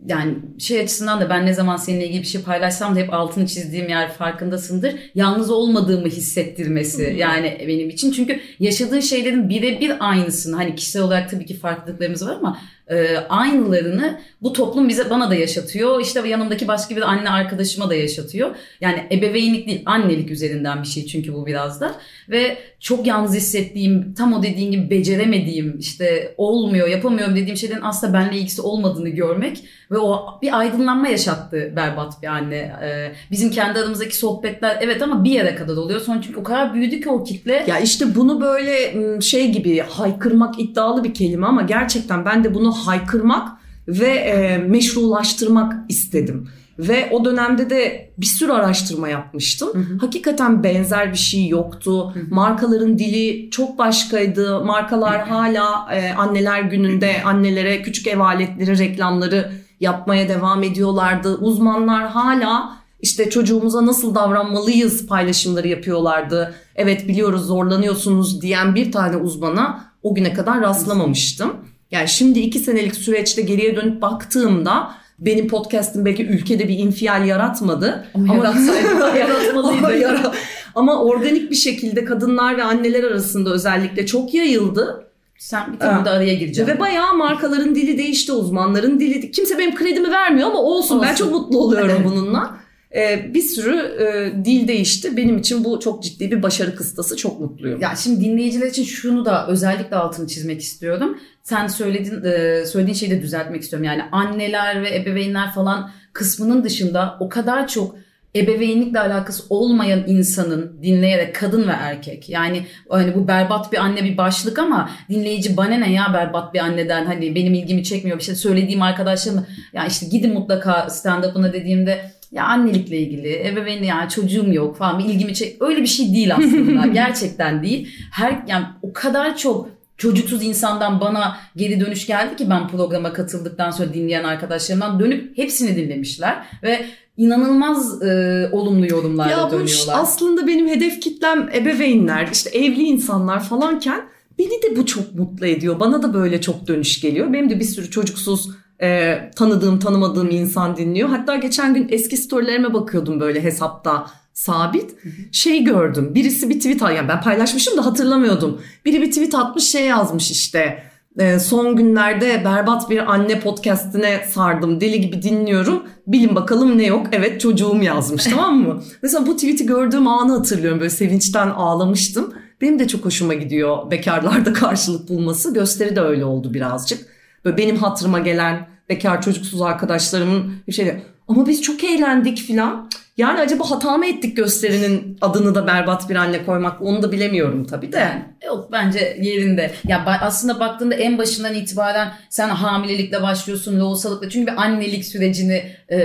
yani 0.06 0.35
şey 0.58 0.81
açısından 0.81 1.20
da 1.20 1.31
ben 1.31 1.47
ne 1.47 1.55
zaman 1.55 1.76
seninle 1.76 2.06
ilgili 2.06 2.23
bir 2.23 2.26
şey 2.26 2.43
paylaşsam 2.43 2.97
da 2.97 3.00
hep 3.00 3.14
altını 3.14 3.47
çizdiğim 3.47 3.88
yer 3.88 4.12
farkındasındır. 4.12 4.94
Yalnız 5.14 5.50
olmadığımı 5.50 6.06
hissettirmesi 6.06 7.14
yani 7.19 7.64
benim 7.69 7.88
için. 7.88 8.12
Çünkü 8.12 8.41
yaşadığın 8.61 9.00
şeylerin 9.00 9.49
birebir 9.49 9.93
aynısını 10.00 10.56
hani 10.56 10.75
kişisel 10.75 11.02
olarak 11.02 11.31
tabii 11.31 11.47
ki 11.47 11.56
farklılıklarımız 11.56 12.26
var 12.26 12.37
ama 12.37 12.58
e, 12.91 13.17
aynılarını 13.17 14.20
bu 14.43 14.52
toplum 14.52 14.88
bize 14.88 15.11
bana 15.11 15.31
da 15.31 15.35
yaşatıyor. 15.35 16.00
İşte 16.00 16.29
yanımdaki 16.29 16.69
başka 16.69 16.97
bir 16.97 17.02
anne 17.02 17.31
arkadaşıma 17.31 17.91
da 17.91 17.94
yaşatıyor. 17.94 18.56
Yani 18.81 19.06
ebeveynlik 19.12 19.67
değil 19.67 19.82
annelik 19.87 20.31
üzerinden 20.31 20.82
bir 20.82 20.88
şey 20.88 21.06
çünkü 21.06 21.35
bu 21.35 21.47
biraz 21.47 21.81
da. 21.81 21.94
Ve 22.29 22.58
çok 22.81 23.06
yalnız 23.06 23.35
hissettiğim 23.35 24.14
tam 24.14 24.32
o 24.32 24.43
dediğin 24.43 24.70
gibi 24.70 24.91
beceremediğim 24.91 25.79
işte 25.79 26.35
olmuyor 26.37 26.88
yapamıyorum 26.88 27.37
dediğim 27.37 27.56
şeylerin 27.56 27.82
aslında 27.82 28.14
benimle 28.14 28.38
ilgisi 28.38 28.62
olmadığını 28.62 29.08
görmek 29.08 29.64
ve 29.91 29.99
o 29.99 30.39
bir 30.43 30.59
aydınlanma 30.59 31.09
yaşattı 31.09 31.73
berbat 31.76 32.23
bir 32.23 32.26
anne. 32.26 32.57
Ee, 32.57 33.12
bizim 33.31 33.50
kendi 33.50 33.79
aramızdaki 33.79 34.17
sohbetler 34.17 34.79
evet 34.81 35.03
ama 35.03 35.25
bir 35.25 35.31
yere 35.31 35.55
kadar 35.55 35.76
oluyor. 35.76 36.00
Sonra 36.00 36.23
çünkü 36.23 36.41
o 36.41 36.43
kadar 36.43 36.75
büyüdü 36.75 37.00
ki 37.00 37.09
o 37.09 37.25
kitle. 37.25 37.64
Ya 37.67 37.79
işte 37.79 38.14
bunu 38.14 38.41
böyle 38.41 39.21
şey 39.21 39.53
gibi 39.53 39.81
haykırmak 39.81 40.61
iddialı 40.61 41.05
bir 41.05 41.14
kelime 41.14 41.47
ama 41.47 41.62
gerçekten 41.62 42.25
ben 42.25 42.45
de 42.45 42.55
bunu 42.55 42.73
haykırmak 42.73 43.49
ve 43.88 44.09
e, 44.09 44.59
meşrulaştırmak 44.59 45.75
istedim. 45.88 46.49
Ve 46.79 47.09
o 47.11 47.25
dönemde 47.25 47.71
de 47.71 48.11
bir 48.19 48.26
sürü 48.26 48.53
araştırma 48.53 49.09
yapmıştım. 49.09 49.69
Hı 49.73 49.79
hı. 49.79 49.99
Hakikaten 49.99 50.64
benzer 50.64 51.12
bir 51.12 51.19
şey 51.19 51.49
yoktu. 51.49 52.14
Hı 52.14 52.21
hı. 52.21 52.25
Markaların 52.31 52.99
dili 52.99 53.50
çok 53.50 53.79
başkaydı. 53.79 54.64
Markalar 54.64 55.29
hala 55.29 55.95
e, 55.95 56.12
anneler 56.12 56.62
gününde 56.62 57.23
annelere 57.25 57.83
küçük 57.83 58.07
ev 58.07 58.21
aletleri 58.21 58.79
reklamları 58.79 59.50
yapmaya 59.81 60.29
devam 60.29 60.63
ediyorlardı. 60.63 61.35
Uzmanlar 61.35 62.09
hala 62.09 62.81
işte 63.03 63.31
çocuğumuza 63.31 63.87
nasıl 63.87 64.15
davranmalıyız 64.15 65.07
paylaşımları 65.07 65.69
yapıyorlardı. 65.69 66.55
Evet 66.77 67.09
biliyoruz 67.09 67.47
zorlanıyorsunuz 67.47 68.43
diyen 68.43 68.75
bir 68.75 68.93
tane 68.93 69.17
uzmana 69.17 69.85
o 70.03 70.15
güne 70.15 70.33
kadar 70.33 70.61
rastlamamıştım. 70.61 71.53
Yani 71.91 72.09
şimdi 72.09 72.39
iki 72.39 72.59
senelik 72.59 72.95
süreçte 72.95 73.43
geriye 73.43 73.77
dönüp 73.77 74.03
baktığımda 74.03 74.91
benim 75.19 75.49
podcast'im 75.49 76.05
belki 76.05 76.27
ülkede 76.27 76.69
bir 76.69 76.79
infial 76.79 77.27
yaratmadı. 77.27 78.07
Ama, 78.15 78.35
ama 78.35 78.45
yaratmalıydı. 79.19 80.09
Ama, 80.09 80.33
ama 80.75 81.05
organik 81.05 81.51
bir 81.51 81.57
şekilde 81.57 82.05
kadınlar 82.05 82.57
ve 82.57 82.63
anneler 82.65 83.05
arasında 83.05 83.51
özellikle 83.51 84.07
çok 84.07 84.35
yayıldı. 84.35 85.10
Sen 85.40 85.73
bir 85.73 85.78
tane 85.78 86.04
de 86.04 86.11
araya 86.11 86.35
gireceksin. 86.35 86.75
Ve 86.75 86.80
bayağı 86.80 87.16
markaların 87.16 87.75
dili 87.75 87.99
değişti, 87.99 88.32
uzmanların 88.32 89.00
dili. 89.00 89.30
Kimse 89.30 89.59
benim 89.59 89.75
kredimi 89.75 90.11
vermiyor 90.11 90.49
ama 90.49 90.59
olsun, 90.59 90.97
olsun. 90.97 91.09
ben 91.09 91.14
çok 91.14 91.32
mutlu 91.32 91.59
oluyorum 91.59 92.02
bununla. 92.04 92.56
Ee, 92.94 93.35
bir 93.35 93.42
sürü 93.42 93.76
e, 93.76 94.32
dil 94.44 94.68
değişti. 94.68 95.16
Benim 95.16 95.38
için 95.38 95.64
bu 95.64 95.80
çok 95.80 96.02
ciddi 96.02 96.30
bir 96.30 96.42
başarı 96.42 96.76
kıstası. 96.76 97.16
Çok 97.16 97.40
mutluyum. 97.40 97.80
Ya 97.80 97.94
şimdi 97.97 98.25
dinleyiciler 98.25 98.66
için 98.66 98.85
şunu 98.85 99.25
da 99.25 99.47
özellikle 99.47 99.97
altını 99.97 100.26
çizmek 100.26 100.61
istiyorum. 100.61 101.18
Sen 101.42 101.66
söyledin, 101.66 102.25
e, 102.25 102.66
söylediğin 102.66 102.97
şeyi 102.97 103.11
de 103.11 103.23
düzeltmek 103.23 103.62
istiyorum. 103.62 103.85
Yani 103.85 104.02
anneler 104.12 104.82
ve 104.82 104.97
ebeveynler 104.97 105.52
falan 105.52 105.90
kısmının 106.12 106.64
dışında 106.64 107.16
o 107.20 107.28
kadar 107.28 107.68
çok 107.68 107.97
ebeveynlikle 108.37 109.01
alakası 109.01 109.43
olmayan 109.51 110.03
insanın 110.07 110.83
dinleyerek 110.83 111.35
kadın 111.35 111.69
ve 111.69 111.73
erkek. 111.73 112.29
Yani 112.29 112.67
hani 112.89 113.15
bu 113.15 113.29
berbat 113.29 113.73
bir 113.73 113.79
anne 113.79 114.05
bir 114.05 114.17
başlık 114.17 114.59
ama 114.59 114.91
dinleyici 115.09 115.57
bana 115.57 115.75
ne 115.75 115.93
ya 115.93 116.15
berbat 116.15 116.55
bir 116.55 116.59
anneden 116.59 117.07
hani 117.07 117.35
benim 117.35 117.55
ilgimi 117.55 117.85
çekmiyor. 117.85 118.19
Bir 118.19 118.25
şey 118.25 118.35
söylediğim 118.35 118.83
arkadaşlarım 118.83 119.47
ya 119.73 119.87
işte 119.87 120.07
gidin 120.07 120.35
mutlaka 120.35 120.73
stand-up'ına 120.73 121.53
dediğimde 121.53 122.11
ya 122.33 122.45
annelikle 122.45 122.99
ilgili 122.99 123.49
ebeveyn 123.49 123.83
ya 123.83 124.09
çocuğum 124.09 124.53
yok 124.53 124.77
falan 124.77 124.99
bir 124.99 125.05
ilgimi 125.05 125.35
çek 125.35 125.63
öyle 125.63 125.83
bir 125.83 125.87
şey 125.87 126.15
değil 126.15 126.35
aslında. 126.35 126.87
Gerçekten 126.93 127.63
değil. 127.63 127.89
Her 128.13 128.43
yani 128.47 128.67
o 128.83 128.93
kadar 128.93 129.37
çok 129.37 129.69
çocuksuz 129.97 130.43
insandan 130.43 131.01
bana 131.01 131.37
geri 131.57 131.81
dönüş 131.81 132.07
geldi 132.07 132.37
ki 132.37 132.51
ben 132.51 132.69
programa 132.69 133.13
katıldıktan 133.13 133.71
sonra 133.71 133.95
dinleyen 133.95 134.25
arkadaşlarımdan 134.25 135.01
dönüp 135.01 135.39
hepsini 135.39 135.77
dinlemişler. 135.77 136.45
Ve 136.63 136.87
inanılmaz 137.21 138.03
e, 138.03 138.49
olumlu 138.53 138.87
yorumlarla 138.87 139.31
ya 139.31 139.50
dönüyorlar. 139.50 139.95
aslında 139.97 140.47
benim 140.47 140.69
hedef 140.69 141.00
kitlem 141.00 141.49
ebeveynler, 141.55 142.29
işte 142.33 142.50
evli 142.50 142.83
insanlar 142.83 143.45
falanken 143.45 144.09
beni 144.39 144.62
de 144.62 144.77
bu 144.77 144.87
çok 144.87 145.15
mutlu 145.15 145.47
ediyor. 145.47 145.81
Bana 145.81 146.03
da 146.03 146.15
böyle 146.15 146.41
çok 146.41 146.67
dönüş 146.67 147.00
geliyor. 147.00 147.33
Benim 147.33 147.50
de 147.50 147.61
bir 147.61 147.65
sürü 147.65 147.91
çocuksuz 147.91 148.50
e, 148.83 149.19
tanıdığım, 149.37 149.79
tanımadığım 149.79 150.31
insan 150.31 150.77
dinliyor. 150.77 151.09
Hatta 151.09 151.37
geçen 151.37 151.75
gün 151.75 151.87
eski 151.91 152.17
storylerime 152.17 152.75
bakıyordum 152.75 153.21
böyle 153.21 153.43
hesapta 153.43 154.07
sabit. 154.33 154.95
Şey 155.33 155.65
gördüm. 155.65 156.15
Birisi 156.15 156.50
bir 156.50 156.61
tweet 156.61 156.81
yani 156.81 157.09
ben 157.09 157.21
paylaşmışım 157.21 157.77
da 157.77 157.87
hatırlamıyordum. 157.87 158.61
Biri 158.85 159.03
bir 159.03 159.11
tweet 159.11 159.35
atmış 159.35 159.65
şey 159.65 159.87
yazmış 159.87 160.31
işte. 160.31 160.89
E, 161.19 161.38
son 161.38 161.76
günlerde 161.76 162.43
berbat 162.45 162.90
bir 162.90 163.12
anne 163.12 163.40
podcastine 163.40 164.26
sardım. 164.31 164.81
Deli 164.81 165.00
gibi 165.00 165.23
dinliyorum. 165.23 165.83
Bilin 166.07 166.35
bakalım 166.35 166.79
ne 166.79 166.87
yok. 166.87 167.07
Evet 167.12 167.40
çocuğum 167.40 167.83
yazmış 167.83 168.25
tamam 168.31 168.57
mı? 168.57 168.83
Mesela 169.02 169.26
bu 169.26 169.37
tweet'i 169.37 169.67
gördüğüm 169.67 170.09
anı 170.09 170.37
hatırlıyorum. 170.37 170.81
Böyle 170.81 170.90
sevinçten 170.90 171.49
ağlamıştım. 171.49 172.35
Benim 172.61 172.79
de 172.79 172.88
çok 172.88 173.05
hoşuma 173.05 173.35
gidiyor 173.35 173.90
bekarlarda 173.90 174.52
karşılık 174.52 175.09
bulması. 175.09 175.55
Gösteri 175.55 175.97
de 175.97 176.00
öyle 176.00 176.25
oldu 176.25 176.55
birazcık. 176.55 177.07
Böyle 177.45 177.57
benim 177.57 177.76
hatırıma 177.76 178.19
gelen 178.19 178.69
bekar 178.88 179.23
çocuksuz 179.23 179.62
arkadaşlarımın 179.62 180.52
bir 180.69 180.73
şeyle 180.73 181.02
ama 181.29 181.47
biz 181.47 181.62
çok 181.62 181.85
eğlendik 181.85 182.38
filan. 182.38 182.90
Yani 183.21 183.41
acaba 183.41 183.71
hata 183.71 183.97
mı 183.97 184.07
ettik 184.07 184.37
gösterinin 184.37 185.19
adını 185.21 185.55
da 185.55 185.67
berbat 185.67 186.11
bir 186.11 186.17
anne 186.17 186.45
koymak 186.45 186.83
onu 186.83 187.03
da 187.03 187.12
bilemiyorum 187.12 187.67
tabii 187.67 187.93
de. 187.93 188.09
Yok 188.47 188.69
bence 188.73 189.19
yerinde. 189.21 189.71
Ya 189.89 190.19
aslında 190.21 190.61
baktığında 190.61 190.95
en 190.95 191.19
başından 191.19 191.55
itibaren 191.55 192.12
sen 192.31 192.49
hamilelikle 192.49 193.23
başlıyorsun, 193.23 193.81
lohusalıkla. 193.81 194.31
Çünkü 194.31 194.53
bir 194.53 194.62
annelik 194.62 195.05
sürecini 195.05 195.62
e, 195.89 195.99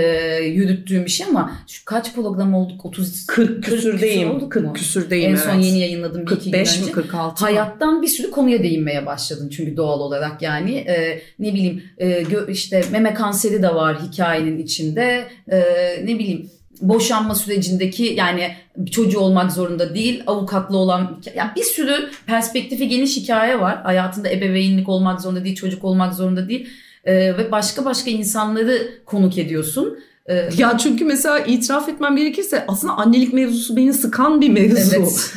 yürüttüğün 0.44 1.04
bir 1.04 1.10
şey 1.10 1.26
ama 1.26 1.52
şu 1.66 1.84
kaç 1.84 2.14
program 2.14 2.54
olduk? 2.54 2.84
30 2.84 3.26
40 3.26 3.64
küsürdeyim. 3.64 4.30
olduk 4.30 4.52
40 4.52 4.64
mu? 4.64 4.72
küsürdeyim 4.72 5.30
En 5.30 5.36
son 5.36 5.54
evet. 5.54 5.64
yeni 5.64 5.78
yayınladığım 5.78 6.26
bir 6.26 6.36
iki 6.36 6.50
gün 6.50 6.52
45 6.52 6.78
mi 6.78 6.82
önce. 6.82 6.92
46 6.92 7.44
mı? 7.44 7.50
Hayattan 7.50 8.02
bir 8.02 8.08
sürü 8.08 8.30
konuya 8.30 8.62
değinmeye 8.62 9.06
başladın 9.06 9.48
çünkü 9.48 9.76
doğal 9.76 10.00
olarak 10.00 10.42
yani 10.42 10.76
Ee, 10.76 11.20
ne 11.38 11.54
bileyim 11.54 11.82
e, 11.98 12.24
işte 12.48 12.84
meme 12.92 13.14
kanseri 13.14 13.62
de 13.62 13.74
var 13.74 13.98
hikayenin 14.02 14.58
içinde 14.58 15.24
Ee, 15.52 15.60
ne 16.04 16.18
bileyim 16.18 16.50
boşanma 16.80 17.34
sürecindeki 17.34 18.04
yani 18.04 18.50
çocuğu 18.90 19.18
olmak 19.18 19.52
zorunda 19.52 19.94
değil 19.94 20.22
avukatlı 20.26 20.76
olan 20.76 21.20
yani 21.36 21.50
bir 21.56 21.62
sürü 21.62 22.10
perspektifi 22.26 22.88
geniş 22.88 23.16
hikaye 23.16 23.60
var 23.60 23.82
hayatında 23.82 24.30
ebeveynlik 24.30 24.88
olmak 24.88 25.20
zorunda 25.20 25.44
değil 25.44 25.56
çocuk 25.56 25.84
olmak 25.84 26.14
zorunda 26.14 26.48
değil 26.48 26.68
Ee, 27.04 27.14
ve 27.14 27.50
başka 27.52 27.84
başka 27.84 28.10
insanları 28.10 28.88
konuk 29.04 29.38
ediyorsun. 29.38 29.98
Ee, 30.26 30.48
Ya 30.58 30.78
çünkü 30.78 31.04
mesela 31.04 31.38
itiraf 31.38 31.88
etmem 31.88 32.16
gerekirse 32.16 32.64
aslında 32.68 32.92
annelik 32.92 33.32
mevzusu 33.32 33.76
beni 33.76 33.94
sıkan 33.94 34.40
bir 34.40 34.48
mevzu. 34.48 34.96
Evet. 34.96 35.32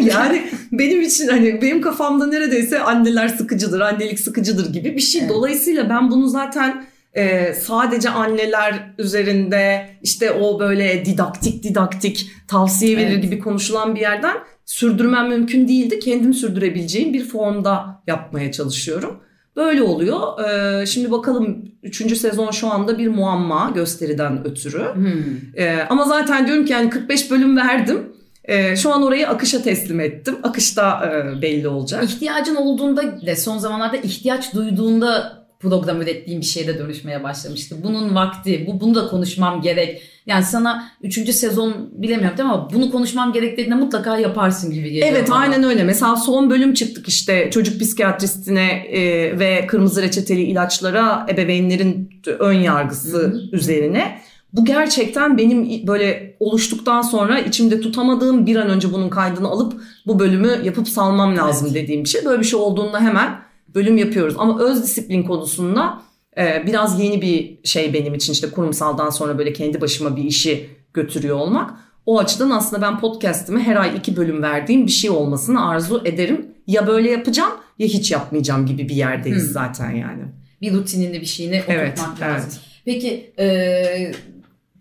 yani 0.14 0.50
benim 0.72 1.02
için 1.02 1.28
hani 1.28 1.62
benim 1.62 1.80
kafamda 1.80 2.26
neredeyse 2.26 2.80
anneler 2.80 3.28
sıkıcıdır, 3.28 3.80
annelik 3.80 4.20
sıkıcıdır 4.20 4.72
gibi 4.72 4.96
bir 4.96 5.00
şey. 5.00 5.20
Evet. 5.20 5.30
Dolayısıyla 5.30 5.88
ben 5.88 6.10
bunu 6.10 6.28
zaten 6.28 6.84
e, 7.14 7.54
sadece 7.54 8.10
anneler 8.10 8.94
üzerinde 8.98 9.86
işte 10.02 10.32
o 10.32 10.60
böyle 10.60 11.04
didaktik 11.04 11.62
didaktik 11.62 12.30
tavsiye 12.48 12.96
verir 12.96 13.12
Evet. 13.12 13.22
gibi 13.22 13.38
konuşulan 13.38 13.94
bir 13.94 14.00
yerden 14.00 14.36
sürdürmem 14.64 15.28
mümkün 15.28 15.68
değildi. 15.68 15.98
Kendim 15.98 16.34
sürdürebileceğim 16.34 17.12
bir 17.12 17.24
formda 17.24 18.02
yapmaya 18.06 18.52
çalışıyorum. 18.52 19.20
Böyle 19.56 19.82
oluyor. 19.82 20.20
Ee, 20.44 20.86
şimdi 20.86 21.10
bakalım 21.10 21.64
3. 21.82 22.16
sezon 22.16 22.50
şu 22.50 22.72
anda 22.72 22.98
bir 22.98 23.08
muamma 23.08 23.72
gösteriden 23.74 24.46
ötürü. 24.46 24.94
hmm. 24.94 25.14
Ee, 25.56 25.78
ama 25.90 26.04
zaten 26.04 26.46
diyorum 26.46 26.64
ki 26.64 26.72
yani 26.72 26.90
45 26.90 27.30
bölüm 27.30 27.56
verdim. 27.56 28.12
Ee, 28.44 28.76
şu 28.76 28.92
an 28.94 29.02
orayı 29.02 29.28
akışa 29.28 29.62
teslim 29.62 30.00
ettim. 30.00 30.36
Akışta 30.42 31.06
e, 31.06 31.42
belli 31.42 31.68
olacak. 31.68 32.04
İhtiyacın 32.04 32.56
olduğunda 32.56 33.02
ve 33.26 33.36
son 33.36 33.58
zamanlarda 33.58 33.96
ihtiyaç 33.96 34.54
duyduğunda 34.54 35.39
program 35.60 36.02
ürettiğim 36.02 36.40
bir 36.40 36.46
şeyde 36.46 36.78
dönüşmeye 36.78 37.24
başlamıştı. 37.24 37.76
Bunun 37.82 38.14
vakti, 38.14 38.64
bu 38.66 38.80
bunu 38.80 38.94
da 38.94 39.08
konuşmam 39.08 39.62
gerek. 39.62 40.02
Yani 40.26 40.44
sana 40.44 40.88
3. 41.02 41.30
sezon 41.34 41.90
bilemiyorum 41.92 42.38
değil 42.38 42.48
mi? 42.48 42.54
ama 42.54 42.68
bunu 42.72 42.90
konuşmam 42.90 43.32
gerektiğinde 43.32 43.74
mutlaka 43.74 44.18
yaparsın 44.18 44.70
gibi 44.72 44.90
geliyor 44.90 45.08
Evet 45.10 45.30
bana. 45.30 45.38
aynen 45.38 45.62
öyle. 45.64 45.84
Mesela 45.84 46.16
son 46.16 46.50
bölüm 46.50 46.74
çıktık 46.74 47.08
işte 47.08 47.50
çocuk 47.52 47.80
psikiyatristine 47.80 48.70
e, 48.72 49.00
ve 49.38 49.66
kırmızı 49.66 50.02
reçeteli 50.02 50.42
ilaçlara 50.42 51.26
ebeveynlerin 51.30 52.10
ön 52.38 52.52
yargısı 52.52 53.42
üzerine. 53.52 54.20
Bu 54.52 54.64
gerçekten 54.64 55.38
benim 55.38 55.86
böyle 55.86 56.36
oluştuktan 56.40 57.02
sonra 57.02 57.38
içimde 57.38 57.80
tutamadığım 57.80 58.46
bir 58.46 58.56
an 58.56 58.68
önce 58.68 58.92
bunun 58.92 59.08
kaydını 59.08 59.48
alıp 59.48 59.80
bu 60.06 60.18
bölümü 60.18 60.60
yapıp 60.64 60.88
salmam 60.88 61.36
lazım 61.36 61.66
Evet. 61.70 61.82
dediğim 61.82 62.04
bir 62.04 62.08
şey. 62.08 62.24
Böyle 62.24 62.40
bir 62.40 62.46
şey 62.46 62.60
olduğunda 62.60 63.00
hemen 63.00 63.49
bölüm 63.74 63.96
yapıyoruz. 63.98 64.34
Ama 64.38 64.60
öz 64.60 64.82
disiplin 64.82 65.22
konusunda 65.22 66.02
e, 66.38 66.62
biraz 66.66 67.00
yeni 67.00 67.22
bir 67.22 67.58
şey 67.64 67.94
benim 67.94 68.14
için 68.14 68.32
işte 68.32 68.50
kurumsaldan 68.50 69.10
sonra 69.10 69.38
böyle 69.38 69.52
kendi 69.52 69.80
başıma 69.80 70.16
bir 70.16 70.24
işi 70.24 70.70
götürüyor 70.94 71.36
olmak. 71.36 71.70
O 72.06 72.18
açıdan 72.18 72.50
aslında 72.50 72.82
ben 72.82 72.98
podcast'ime 73.00 73.60
her 73.60 73.76
ay 73.76 73.90
iki 73.98 74.16
bölüm 74.16 74.42
verdiğim 74.42 74.86
bir 74.86 74.92
şey 74.92 75.10
olmasını 75.10 75.68
arzu 75.68 76.02
ederim. 76.04 76.46
Ya 76.66 76.86
böyle 76.86 77.10
yapacağım 77.10 77.52
ya 77.78 77.86
hiç 77.86 78.10
yapmayacağım 78.10 78.66
gibi 78.66 78.88
bir 78.88 78.94
yerdeyiz 78.94 79.42
Hı. 79.42 79.52
zaten 79.52 79.90
yani. 79.90 80.22
Bir 80.62 80.72
rutinini 80.72 81.20
bir 81.20 81.26
şeyini 81.26 81.62
Evet, 81.68 81.98
oturtmak 81.98 82.20
lazım. 82.20 82.50
evet. 82.52 82.60
Peki 82.84 83.32
e, 83.38 84.12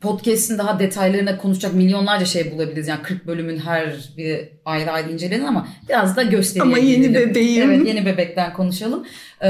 podcast'in 0.01 0.57
daha 0.57 0.79
detaylarına 0.79 1.37
konuşacak 1.37 1.73
milyonlarca 1.73 2.25
şey 2.25 2.51
bulabiliriz. 2.51 2.87
Yani 2.87 3.01
40 3.01 3.27
bölümün 3.27 3.57
her 3.57 3.93
bir 4.17 4.49
ayrı 4.65 4.91
ayrı 4.91 5.11
incelenir 5.11 5.43
ama 5.43 5.67
biraz 5.89 6.15
da 6.15 6.23
gösteriye 6.23 6.63
Ama 6.63 6.77
yeni 6.77 7.13
bebeğim. 7.13 7.71
Evet 7.71 7.87
yeni 7.87 8.05
bebekten 8.05 8.53
konuşalım. 8.53 9.05
E, 9.43 9.49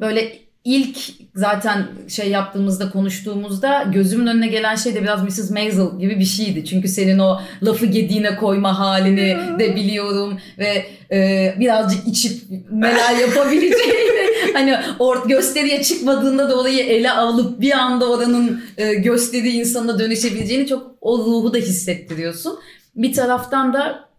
böyle 0.00 0.32
ilk 0.64 0.98
zaten 1.34 1.86
şey 2.08 2.30
yaptığımızda 2.30 2.90
konuştuğumuzda 2.90 3.90
gözümün 3.92 4.26
önüne 4.26 4.46
gelen 4.46 4.74
şey 4.74 4.94
de 4.94 5.02
biraz 5.02 5.22
Mrs. 5.22 5.50
Maisel 5.50 5.98
gibi 5.98 6.18
bir 6.18 6.24
şeydi. 6.24 6.64
Çünkü 6.64 6.88
senin 6.88 7.18
o 7.18 7.40
lafı 7.62 7.86
gediğine 7.86 8.36
koyma 8.36 8.78
halini 8.78 9.36
de 9.58 9.76
biliyorum 9.76 10.38
ve 10.58 10.86
e, 11.12 11.54
birazcık 11.60 12.08
içip 12.08 12.42
neler 12.72 13.18
yapabileceğini 13.20 14.19
hani 14.54 14.76
or 14.98 15.28
gösteriye 15.28 15.82
çıkmadığında 15.82 16.50
da 16.50 16.60
orayı 16.60 16.84
ele 16.84 17.10
alıp 17.10 17.60
bir 17.60 17.72
anda 17.72 18.10
oranın 18.10 18.62
e, 18.76 18.94
gösteri 18.94 19.48
insanına 19.48 19.98
dönüşebileceğini 19.98 20.66
çok 20.66 20.96
o 21.00 21.18
ruhu 21.18 21.54
da 21.54 21.58
hissettiriyorsun. 21.58 22.58
Bir 22.96 23.12
taraftan 23.12 23.72
da 23.72 24.09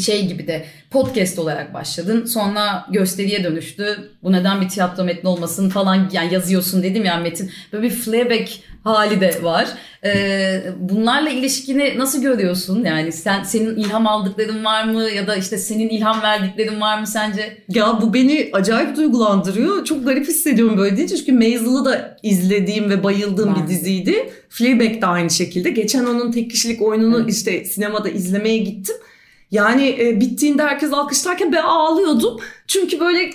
şey 0.00 0.26
gibi 0.26 0.46
de 0.46 0.64
podcast 0.90 1.38
olarak 1.38 1.74
başladın. 1.74 2.24
Sonra 2.24 2.86
gösteriye 2.90 3.44
dönüştü. 3.44 4.10
Bu 4.22 4.32
neden 4.32 4.60
bir 4.60 4.68
tiyatro 4.68 5.04
metni 5.04 5.28
olmasın 5.28 5.68
falan 5.68 6.10
yani 6.12 6.34
yazıyorsun 6.34 6.82
dedim 6.82 7.04
ya 7.04 7.16
Metin. 7.16 7.50
Böyle 7.72 7.90
bir 7.90 8.00
playback 8.00 8.50
hali 8.84 9.20
de 9.20 9.42
var. 9.42 9.68
Ee, 10.04 10.62
bunlarla 10.80 11.30
ilişkini 11.30 11.98
nasıl 11.98 12.22
görüyorsun? 12.22 12.84
Yani 12.84 13.12
sen 13.12 13.42
senin 13.42 13.76
ilham 13.76 14.06
aldıkların 14.06 14.64
var 14.64 14.84
mı 14.84 15.02
ya 15.02 15.26
da 15.26 15.36
işte 15.36 15.58
senin 15.58 15.88
ilham 15.88 16.22
verdiklerin 16.22 16.80
var 16.80 17.00
mı 17.00 17.06
sence? 17.06 17.58
Ya 17.68 17.98
bu 18.02 18.14
beni 18.14 18.50
acayip 18.52 18.96
duygulandırıyor. 18.96 19.84
Çok 19.84 20.06
garip 20.06 20.28
hissediyorum 20.28 20.78
böyle 20.78 20.96
deyince. 20.96 21.16
Çünkü 21.16 21.32
Maisel'ı 21.32 21.84
da 21.84 22.16
izlediğim 22.22 22.90
ve 22.90 23.04
bayıldığım 23.04 23.54
Ben 23.54 23.62
bir 23.62 23.68
diziydi. 23.68 24.30
Fleabag 24.48 25.02
de 25.02 25.06
aynı 25.06 25.30
şekilde. 25.30 25.70
Geçen 25.70 26.04
onun 26.04 26.32
tek 26.32 26.50
kişilik 26.50 26.82
oyununu 26.82 27.20
Evet. 27.20 27.32
işte 27.32 27.64
sinemada 27.64 28.08
izlemeye 28.08 28.58
gittim. 28.58 28.96
Yani 29.54 29.96
e, 30.00 30.20
bittiğinde 30.20 30.62
herkes 30.62 30.92
alkışlarken 30.92 31.52
ben 31.52 31.62
ağlıyordum. 31.62 32.40
Çünkü 32.66 33.00
böyle 33.00 33.30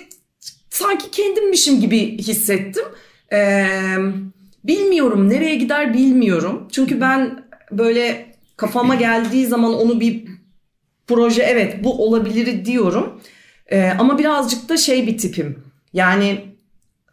sanki 0.70 1.10
kendimmişim 1.10 1.80
gibi 1.80 2.18
hissettim. 2.18 2.84
Ee, 3.32 3.66
bilmiyorum 4.64 5.28
nereye 5.28 5.54
gider 5.54 5.94
bilmiyorum. 5.94 6.68
Çünkü 6.72 7.00
ben 7.00 7.44
böyle 7.72 8.34
kafama 8.56 8.94
geldiği 8.94 9.46
zaman 9.46 9.74
onu 9.74 10.00
bir 10.00 10.24
proje 11.06 11.42
evet 11.42 11.84
bu 11.84 12.04
olabilir 12.04 12.64
diyorum. 12.64 13.20
Ee, 13.66 13.92
ama 13.98 14.18
birazcık 14.18 14.68
da 14.68 14.76
şey 14.76 15.06
bir 15.06 15.18
tipim. 15.18 15.64
Yani 15.92 16.44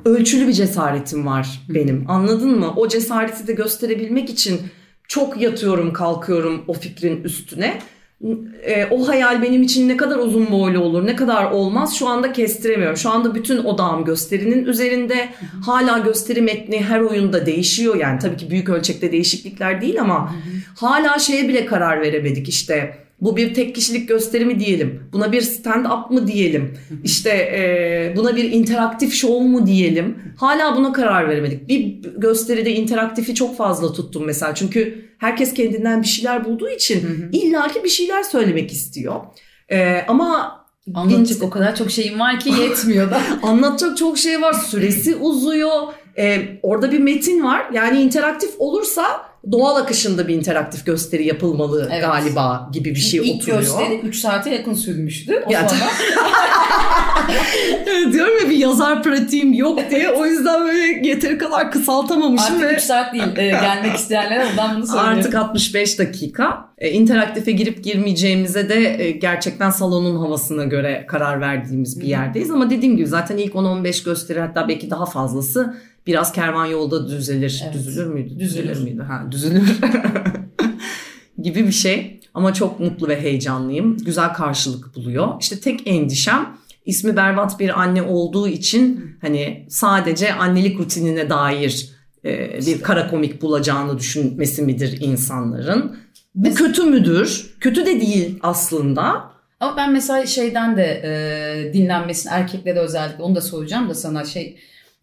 ölçülü 0.06 0.48
bir 0.48 0.54
cesaretim 0.54 1.26
var 1.26 1.62
benim. 1.70 2.06
Anladın 2.08 2.60
mı? 2.60 2.74
O 2.76 2.88
cesareti 2.88 3.48
de 3.48 3.54
gösterebilmek 3.54 4.30
için 4.30 4.62
çok 5.08 5.42
yatıyorum 5.42 5.94
kalkıyorum 5.94 6.64
o 6.68 6.74
fikrin 6.74 7.24
üstüne. 7.24 7.80
E, 8.66 8.86
o 8.92 9.08
hayal 9.08 9.42
benim 9.42 9.64
için 9.64 9.90
ne 9.90 9.98
kadar 9.98 10.18
uzun 10.18 10.52
boylu 10.52 10.80
olur 10.80 11.06
ne 11.06 11.16
kadar 11.16 11.52
olmaz 11.52 11.96
şu 11.96 12.08
anda 12.08 12.32
kestiremiyorum. 12.34 12.98
Şu 12.98 13.10
anda 13.10 13.36
bütün 13.36 13.58
odağım 13.58 14.06
gösterinin 14.06 14.66
üzerinde. 14.66 15.30
Hala 15.66 15.98
gösteri 15.98 16.42
metni 16.42 16.84
her 16.84 17.00
oyunda 17.00 17.46
değişiyor. 17.46 17.96
Yani 17.96 18.20
tabii 18.20 18.38
ki 18.38 18.50
büyük 18.50 18.70
ölçekte 18.70 19.12
değişiklikler 19.12 19.82
değil 19.82 20.02
ama 20.02 20.36
hala 20.76 21.20
şeye 21.20 21.48
bile 21.48 21.66
karar 21.66 22.02
veremedik 22.02 22.50
işte. 22.50 23.07
Bu 23.22 23.38
bir 23.38 23.54
tek 23.54 23.76
kişilik 23.76 24.10
gösteri 24.10 24.46
mi 24.46 24.60
diyelim? 24.60 25.04
Buna 25.14 25.32
bir 25.32 25.42
stand-up 25.42 26.14
mı 26.14 26.28
diyelim? 26.28 26.78
İşte 27.04 27.30
e, 27.30 28.14
buna 28.18 28.36
bir 28.36 28.52
interaktif 28.52 29.14
show 29.14 29.48
mu 29.48 29.68
diyelim? 29.68 30.18
Hala 30.38 30.76
buna 30.76 30.92
karar 30.92 31.30
veremedik. 31.30 31.70
Bir 31.70 32.02
gösteride 32.18 32.72
interaktifi 32.72 33.36
çok 33.36 33.58
fazla 33.58 33.94
tuttum 33.94 34.26
mesela. 34.26 34.56
Çünkü 34.56 35.06
herkes 35.18 35.54
kendinden 35.54 36.02
bir 36.02 36.08
şeyler 36.08 36.46
bulduğu 36.46 36.70
için 36.70 37.30
illaki 37.32 37.84
bir 37.84 37.90
şeyler 37.90 38.24
söylemek 38.24 38.72
istiyor. 38.72 39.16
E, 39.72 40.06
ama 40.08 40.58
Anlatacak 40.94 41.44
o 41.44 41.50
kadar 41.50 41.76
çok 41.76 41.92
şeyim 41.92 42.20
var 42.20 42.40
ki 42.40 42.50
yetmiyor 42.50 43.12
da. 43.12 43.22
Anlatacak 43.44 43.98
çok 43.98 44.18
şey 44.18 44.42
var. 44.42 44.54
Süresi 44.54 45.16
uzuyor. 45.16 45.72
Ee, 46.18 46.60
orada 46.64 46.92
bir 46.92 47.00
metin 47.00 47.44
var. 47.44 47.70
Yani 47.74 48.02
interaktif 48.02 48.50
olursa 48.60 49.04
doğal 49.52 49.76
akışında 49.76 50.28
bir 50.28 50.36
interaktif 50.36 50.86
gösteri 50.86 51.28
yapılmalı 51.28 51.90
Evet. 51.92 52.04
galiba 52.04 52.70
gibi 52.74 52.90
bir 52.90 53.00
şey 53.00 53.20
İlk 53.20 53.36
oturuyor. 53.36 53.60
gösteri 53.60 54.00
3 54.00 54.20
saate 54.20 54.50
yakın 54.50 54.74
sürmüştü. 54.74 55.44
O 55.48 55.52
Ya, 55.52 55.70
sonra 55.70 55.80
Evet, 57.88 58.14
diyorum 58.14 58.34
ya 58.44 58.50
bir 58.50 58.58
yazar 58.58 59.04
pratiğim 59.04 59.54
yok 59.54 59.80
diye. 59.92 60.10
O 60.10 60.26
yüzden 60.26 60.66
böyle 60.66 61.08
yeteri 61.08 61.38
kadar 61.38 61.72
kısaltamamışım 61.72 62.56
artık 62.56 62.70
ve 62.70 62.74
3 62.76 62.82
saat 62.82 63.14
değil. 63.14 63.24
Ee, 63.38 63.48
gelmek 63.48 63.96
isteyenlere 63.96 64.46
buradan 64.50 64.76
bunu 64.76 64.88
söylüyorum. 64.88 65.18
Artık 65.20 65.36
65 65.36 66.00
dakika. 66.00 66.68
E, 66.78 66.90
interaktife 66.92 67.52
girip 67.52 67.84
girmeyeceğimize 67.84 68.70
de 68.70 69.04
e, 69.04 69.12
gerçekten 69.12 69.70
salonun 69.70 70.16
havasına 70.20 70.64
göre 70.64 71.06
karar 71.08 71.42
verdiğimiz 71.42 72.00
bir 72.02 72.06
yerdeyiz. 72.08 72.52
Ama 72.52 72.70
dediğim 72.70 72.98
gibi 72.98 73.08
zaten 73.08 73.38
ilk 73.38 73.54
10-15 73.54 74.06
gösteri 74.06 74.40
hatta 74.40 74.68
belki 74.68 74.90
daha 74.90 75.06
fazlası 75.06 75.74
biraz 76.08 76.32
kervan 76.32 76.66
yolda 76.66 77.08
düzelir. 77.08 77.62
Evet. 77.64 77.74
Düzülür 77.74 78.08
müydü? 78.08 78.40
Düzülür. 78.40 78.80
müydü? 78.80 79.02
Ha, 79.02 79.28
düzülür. 79.32 79.78
gibi 81.44 81.68
bir 81.68 81.72
şey. 81.72 82.20
Ama 82.34 82.54
çok 82.54 82.80
mutlu 82.80 83.08
ve 83.08 83.22
heyecanlıyım. 83.22 83.98
Güzel 83.98 84.34
karşılık 84.34 84.96
buluyor. 84.96 85.28
İşte 85.42 85.60
tek 85.60 85.88
endişem 85.88 86.58
ismi 86.86 87.16
berbat 87.16 87.60
bir 87.60 87.80
anne 87.82 88.02
olduğu 88.02 88.48
için 88.48 89.16
hani 89.22 89.66
sadece 89.70 90.34
annelik 90.34 90.80
rutinine 90.80 91.30
dair 91.30 91.90
e, 92.26 92.60
bir 92.66 92.82
kara 92.82 93.10
komik 93.10 93.42
bulacağını 93.42 93.98
düşünmesi 93.98 94.62
midir 94.62 95.02
insanların? 95.02 95.98
Bu 96.36 96.48
Mes- 96.48 96.54
kötü 96.54 96.84
müdür? 96.84 97.56
Kötü 97.60 97.86
de 97.86 98.02
değil 98.02 98.40
aslında. 98.42 99.32
Ama 99.60 99.78
ben 99.78 99.94
mesela 99.94 100.26
şeyden 100.26 100.78
de 100.78 101.02
e, 101.04 101.74
dinlenmesini 101.74 102.32
erkeklere 102.34 102.80
özellikle 102.80 103.24
onu 103.24 103.36
da 103.36 103.42
soracağım 103.42 103.90
da 103.90 103.96
sana 103.96 104.26
şey 104.26 104.58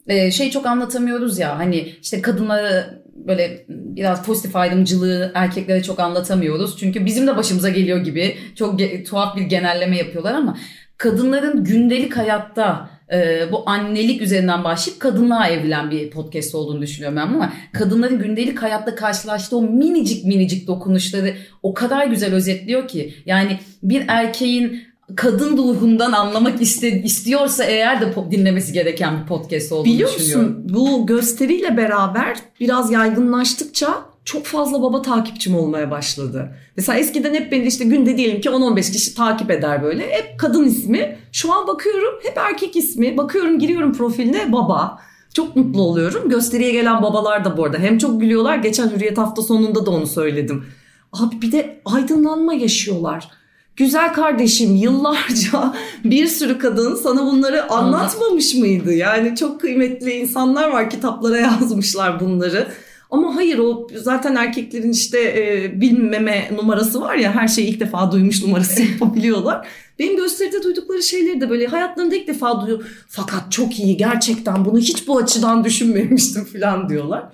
e, 0.06 0.30
şey 0.30 0.50
çok 0.50 0.66
anlatamıyoruz 0.66 1.38
ya 1.38 1.58
hani 1.58 1.94
işte 2.02 2.22
kadınları 2.22 3.04
böyle 3.14 3.64
biraz 3.68 4.26
pozitif 4.26 4.56
ayrımcılığı 4.56 5.32
erkeklere 5.34 5.82
çok 5.82 6.00
anlatamıyoruz. 6.00 6.76
Çünkü 6.78 7.06
bizim 7.06 7.26
de 7.26 7.36
başımıza 7.36 7.68
geliyor 7.68 7.98
gibi 7.98 8.36
çok 8.56 8.80
ge- 8.80 9.04
tuhaf 9.04 9.36
bir 9.36 9.42
genelleme 9.42 9.96
yapıyorlar 9.96 10.34
ama 10.34 10.56
kadınların 10.96 11.64
gündelik 11.64 12.16
hayatta 12.16 12.90
e, 13.12 13.42
bu 13.52 13.62
annelik 13.66 14.22
üzerinden 14.22 14.64
başlayıp 14.64 15.00
kadınlığa 15.00 15.48
evrilen 15.48 15.90
bir 15.90 16.10
podcast 16.10 16.54
olduğunu 16.54 16.82
düşünüyorum 16.82 17.16
ben 17.16 17.22
ama 17.22 17.52
kadınların 17.72 18.18
gündelik 18.18 18.62
hayatta 18.62 18.94
karşılaştığı 18.94 19.56
o 19.56 19.62
minicik 19.62 20.24
minicik 20.24 20.66
dokunuşları 20.66 21.34
o 21.62 21.74
kadar 21.74 22.06
güzel 22.06 22.34
özetliyor 22.34 22.88
ki 22.88 23.14
yani 23.26 23.58
bir 23.82 24.04
erkeğin 24.08 24.82
kadın 25.16 25.56
ruhundan 25.56 26.12
anlamak 26.12 26.62
iste, 26.62 27.02
istiyorsa 27.02 27.64
eğer 27.64 28.00
de 28.00 28.14
dinlemesi 28.30 28.72
gereken 28.72 29.20
bir 29.22 29.26
podcast 29.26 29.72
olduğunu 29.72 29.92
Biliyor 29.92 30.14
düşünüyorum. 30.14 30.48
musun 30.48 30.74
bu 30.74 31.06
gösteriyle 31.06 31.76
beraber 31.76 32.38
biraz 32.60 32.90
yaygınlaştıkça 32.90 34.04
çok 34.24 34.44
fazla 34.44 34.82
baba 34.82 35.02
takipçim 35.02 35.56
olmaya 35.56 35.90
başladı. 35.90 36.56
Mesela 36.76 36.98
eskiden 36.98 37.34
hep 37.34 37.52
beni 37.52 37.66
işte 37.66 37.84
günde 37.84 38.16
diyelim 38.16 38.40
ki 38.40 38.48
10-15 38.48 38.92
kişi 38.92 39.14
takip 39.14 39.50
eder 39.50 39.82
böyle. 39.82 40.10
Hep 40.10 40.38
kadın 40.38 40.64
ismi. 40.64 41.18
Şu 41.32 41.52
an 41.52 41.66
bakıyorum 41.66 42.14
hep 42.22 42.38
erkek 42.38 42.76
ismi. 42.76 43.16
Bakıyorum 43.16 43.58
giriyorum 43.58 43.92
profiline 43.92 44.52
baba. 44.52 44.98
Çok 45.34 45.56
mutlu 45.56 45.82
oluyorum. 45.82 46.28
Gösteriye 46.28 46.72
gelen 46.72 47.02
babalar 47.02 47.44
da 47.44 47.56
bu 47.56 47.64
arada. 47.64 47.78
Hem 47.78 47.98
çok 47.98 48.20
gülüyorlar. 48.20 48.56
Geçen 48.56 48.90
Hürriyet 48.90 49.18
hafta 49.18 49.42
sonunda 49.42 49.86
da 49.86 49.90
onu 49.90 50.06
söyledim. 50.06 50.64
Abi 51.12 51.42
bir 51.42 51.52
de 51.52 51.80
aydınlanma 51.84 52.54
yaşıyorlar. 52.54 53.28
Güzel 53.76 54.12
kardeşim 54.12 54.76
yıllarca 54.76 55.74
bir 56.04 56.26
sürü 56.26 56.58
kadın 56.58 56.94
sana 56.94 57.26
bunları 57.26 57.72
anlatmamış 57.72 58.54
mıydı? 58.54 58.92
Yani 58.92 59.36
çok 59.36 59.60
kıymetli 59.60 60.12
insanlar 60.12 60.70
var 60.70 60.90
kitaplara 60.90 61.36
yazmışlar 61.40 62.20
bunları. 62.20 62.68
Ama 63.10 63.36
hayır 63.36 63.58
o 63.58 63.88
zaten 63.96 64.34
erkeklerin 64.34 64.92
işte 64.92 65.18
e, 65.20 65.72
bilmeme 65.80 66.48
numarası 66.56 67.00
var 67.00 67.14
ya 67.14 67.34
her 67.34 67.48
şeyi 67.48 67.66
ilk 67.66 67.80
defa 67.80 68.12
duymuş 68.12 68.42
numarası 68.42 68.82
yapabiliyorlar. 68.92 69.66
Benim 69.98 70.16
gösteride 70.16 70.62
duydukları 70.62 71.02
şeyleri 71.02 71.40
de 71.40 71.50
böyle 71.50 71.66
hayatlarında 71.66 72.14
ilk 72.14 72.28
defa 72.28 72.60
duyuyor. 72.60 73.04
Fakat 73.08 73.52
çok 73.52 73.78
iyi 73.78 73.96
gerçekten 73.96 74.64
bunu 74.64 74.78
hiç 74.78 75.08
bu 75.08 75.18
açıdan 75.18 75.64
düşünmemiştim 75.64 76.44
falan 76.44 76.88
diyorlar. 76.88 77.24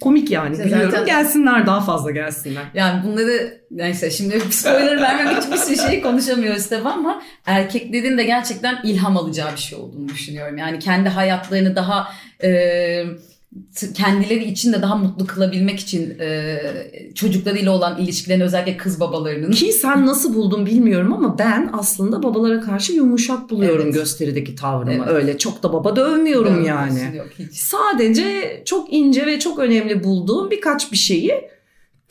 Komik 0.00 0.30
yani 0.30 0.52
İşte 0.52 0.64
biliyorum 0.64 0.90
zaten- 0.90 1.06
gelsinler 1.06 1.66
daha 1.66 1.80
fazla 1.80 2.10
gelsinler. 2.10 2.62
Yani 2.74 3.02
bunları 3.06 3.60
neyse 3.70 4.10
şimdi 4.10 4.40
spoiler 4.50 5.00
vermemek 5.00 5.38
için 5.38 5.52
bir 5.52 5.56
sürü 5.56 5.76
şey 5.76 6.02
konuşamıyoruz 6.02 6.66
tabii 6.68 6.88
ama 6.88 7.22
erkeklerin 7.46 8.18
de 8.18 8.24
gerçekten 8.24 8.78
ilham 8.84 9.16
alacağı 9.16 9.52
bir 9.52 9.60
şey 9.60 9.78
olduğunu 9.78 10.08
düşünüyorum. 10.08 10.58
Yani 10.58 10.78
kendi 10.78 11.08
hayatlarını 11.08 11.76
daha 11.76 12.08
e, 12.42 13.04
kendileri 13.94 14.44
için 14.44 14.72
de 14.72 14.82
daha 14.82 14.96
mutlu 14.96 15.26
kılabilmek 15.26 15.80
için 15.80 16.18
e, 16.20 16.58
çocuklarıyla 17.14 17.72
olan 17.72 17.98
ilişkilerini 17.98 18.44
özellikle 18.44 18.76
kız 18.76 19.00
babalarının 19.00 19.50
Ki 19.50 19.72
sen 19.72 20.06
nasıl 20.06 20.34
buldun 20.34 20.66
bilmiyorum 20.66 21.12
ama 21.12 21.38
ben 21.38 21.70
aslında 21.72 22.22
babalara 22.22 22.60
karşı 22.60 22.92
yumuşak 22.92 23.50
buluyorum 23.50 23.84
Evet. 23.84 23.94
gösterideki 23.94 24.54
tavrımı. 24.54 24.92
Evet. 24.92 25.08
Öyle 25.08 25.38
çok 25.38 25.62
da 25.62 25.72
baba 25.72 25.96
dövmüyorum 25.96 26.64
yani. 26.64 27.16
Yok 27.16 27.28
hiç. 27.38 27.54
Sadece 27.54 28.62
çok 28.64 28.92
ince 28.92 29.26
ve 29.26 29.38
çok 29.38 29.58
önemli 29.58 30.04
bulduğum 30.04 30.50
birkaç 30.50 30.92
bir 30.92 30.96
şeyi 30.96 31.34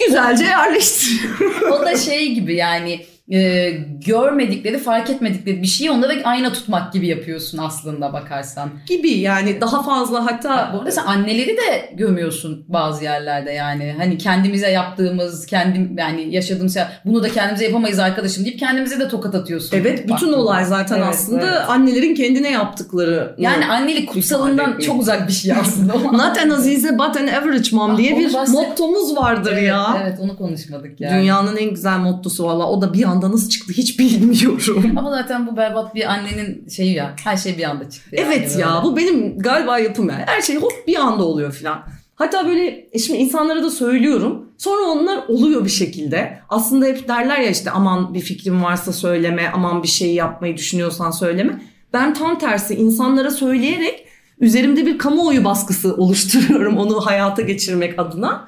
güzelce 0.07 0.45
yerleştiriyorum. 0.45 1.71
O 1.71 1.85
da 1.85 1.97
şey 1.97 2.33
gibi 2.33 2.55
yani 2.55 3.05
e, 3.31 3.69
görmedikleri, 4.05 4.77
fark 4.77 5.09
etmedikleri 5.09 5.61
bir 5.61 5.67
şeyi 5.67 5.91
onlara 5.91 6.13
ayna 6.23 6.53
tutmak 6.53 6.93
gibi 6.93 7.07
yapıyorsun 7.07 7.57
aslında 7.57 8.13
bakarsan. 8.13 8.69
gibi 8.87 9.09
yani 9.09 9.61
daha 9.61 9.83
fazla 9.83 10.25
hatta 10.25 10.71
Bu 10.73 10.77
arada 10.79 10.91
sen 10.91 11.03
anneleri 11.05 11.57
de 11.57 11.89
gömüyorsun 11.93 12.65
bazı 12.67 13.03
yerlerde 13.03 13.51
yani. 13.51 13.95
Hani 13.97 14.17
kendimize 14.17 14.69
yaptığımız, 14.71 15.45
kendim 15.45 15.95
yani 15.97 16.35
yaşadığımız 16.35 16.73
şey, 16.73 16.83
bunu 17.05 17.23
da 17.23 17.29
kendimize 17.29 17.65
yapamayız 17.65 17.99
arkadaşım 17.99 18.45
deyip 18.45 18.59
kendimize 18.59 18.99
de 18.99 19.07
tokat 19.09 19.35
atıyorsun. 19.35 19.77
evet 19.77 19.99
bütün 19.99 20.11
Baktığında. 20.13 20.37
olay 20.37 20.65
zaten 20.65 20.97
Evet, 20.97 21.07
aslında 21.09 21.45
evet. 21.45 21.69
annelerin 21.69 22.15
kendine 22.15 22.51
yaptıkları. 22.51 23.35
Yani 23.37 23.65
annelik 23.65 24.09
kutsalından 24.09 24.79
çok 24.79 25.01
uzak 25.01 25.27
bir 25.27 25.33
şey 25.33 25.51
aslında. 25.51 25.93
Not 26.11 26.37
an 26.37 26.49
Azize 26.49 26.93
but 26.97 27.17
an 27.17 27.27
average 27.27 27.69
mom 27.71 27.91
Ah, 27.91 27.97
diye 27.97 28.17
bir 28.17 28.33
bahset- 28.33 28.53
mottomuz 28.53 29.15
vardır 29.17 29.51
evet, 29.53 29.63
ya. 29.67 29.97
Evet 30.03 30.17
onu 30.19 30.37
konuşmadık 30.37 31.01
yani. 31.01 31.21
Dünyanın 31.21 31.57
en 31.57 31.69
güzel 31.69 31.97
mottosu 31.97 32.45
valla 32.45 32.65
o 32.69 32.81
da 32.81 32.93
bir 32.93 33.03
anda 33.19 33.31
nasıl 33.31 33.49
çıktı 33.49 33.73
hiç 33.73 33.99
bilmiyorum. 33.99 34.93
Ama 34.97 35.11
zaten 35.11 35.47
bu 35.47 35.57
berbat 35.57 35.95
bir 35.95 36.11
annenin 36.11 36.67
şeyi 36.69 36.93
ya. 36.93 37.15
Her 37.23 37.37
şey 37.37 37.57
bir 37.57 37.63
anda 37.63 37.89
çıktı. 37.89 38.15
yani 38.15 38.27
Evet 38.27 38.57
ya 38.59 38.67
böyle. 38.67 38.83
bu 38.83 38.97
benim 38.97 39.39
galiba 39.39 39.79
yapım 39.79 40.09
yani. 40.09 40.23
Her 40.25 40.41
şey 40.41 40.55
hop 40.55 40.71
bir 40.87 40.95
anda 40.95 41.23
oluyor 41.23 41.51
filan. 41.51 41.83
Hatta 42.15 42.47
böyle 42.47 42.87
e, 42.91 42.99
şimdi 42.99 43.19
insanlara 43.19 43.63
da 43.63 43.69
söylüyorum. 43.69 44.49
Sonra 44.57 44.81
onlar 44.81 45.27
oluyor 45.27 45.65
bir 45.65 45.69
şekilde. 45.69 46.39
Aslında 46.49 46.85
hep 46.85 47.07
derler 47.07 47.39
ya 47.39 47.49
işte 47.49 47.71
aman 47.71 48.13
bir 48.13 48.21
fikrin 48.21 48.63
varsa 48.63 48.93
söyleme, 48.93 49.51
aman 49.53 49.83
bir 49.83 49.87
şey 49.87 50.13
yapmayı 50.13 50.57
düşünüyorsan 50.57 51.11
söyleme. 51.11 51.61
Ben 51.93 52.13
tam 52.13 52.39
tersi 52.39 52.75
insanlara 52.75 53.31
söyleyerek 53.31 54.05
üzerimde 54.39 54.85
bir 54.85 54.97
kamuoyu 54.97 55.43
baskısı 55.43 55.95
oluşturuyorum 55.95 56.77
onu 56.77 57.05
hayata 57.05 57.41
geçirmek 57.41 57.99
adına. 57.99 58.47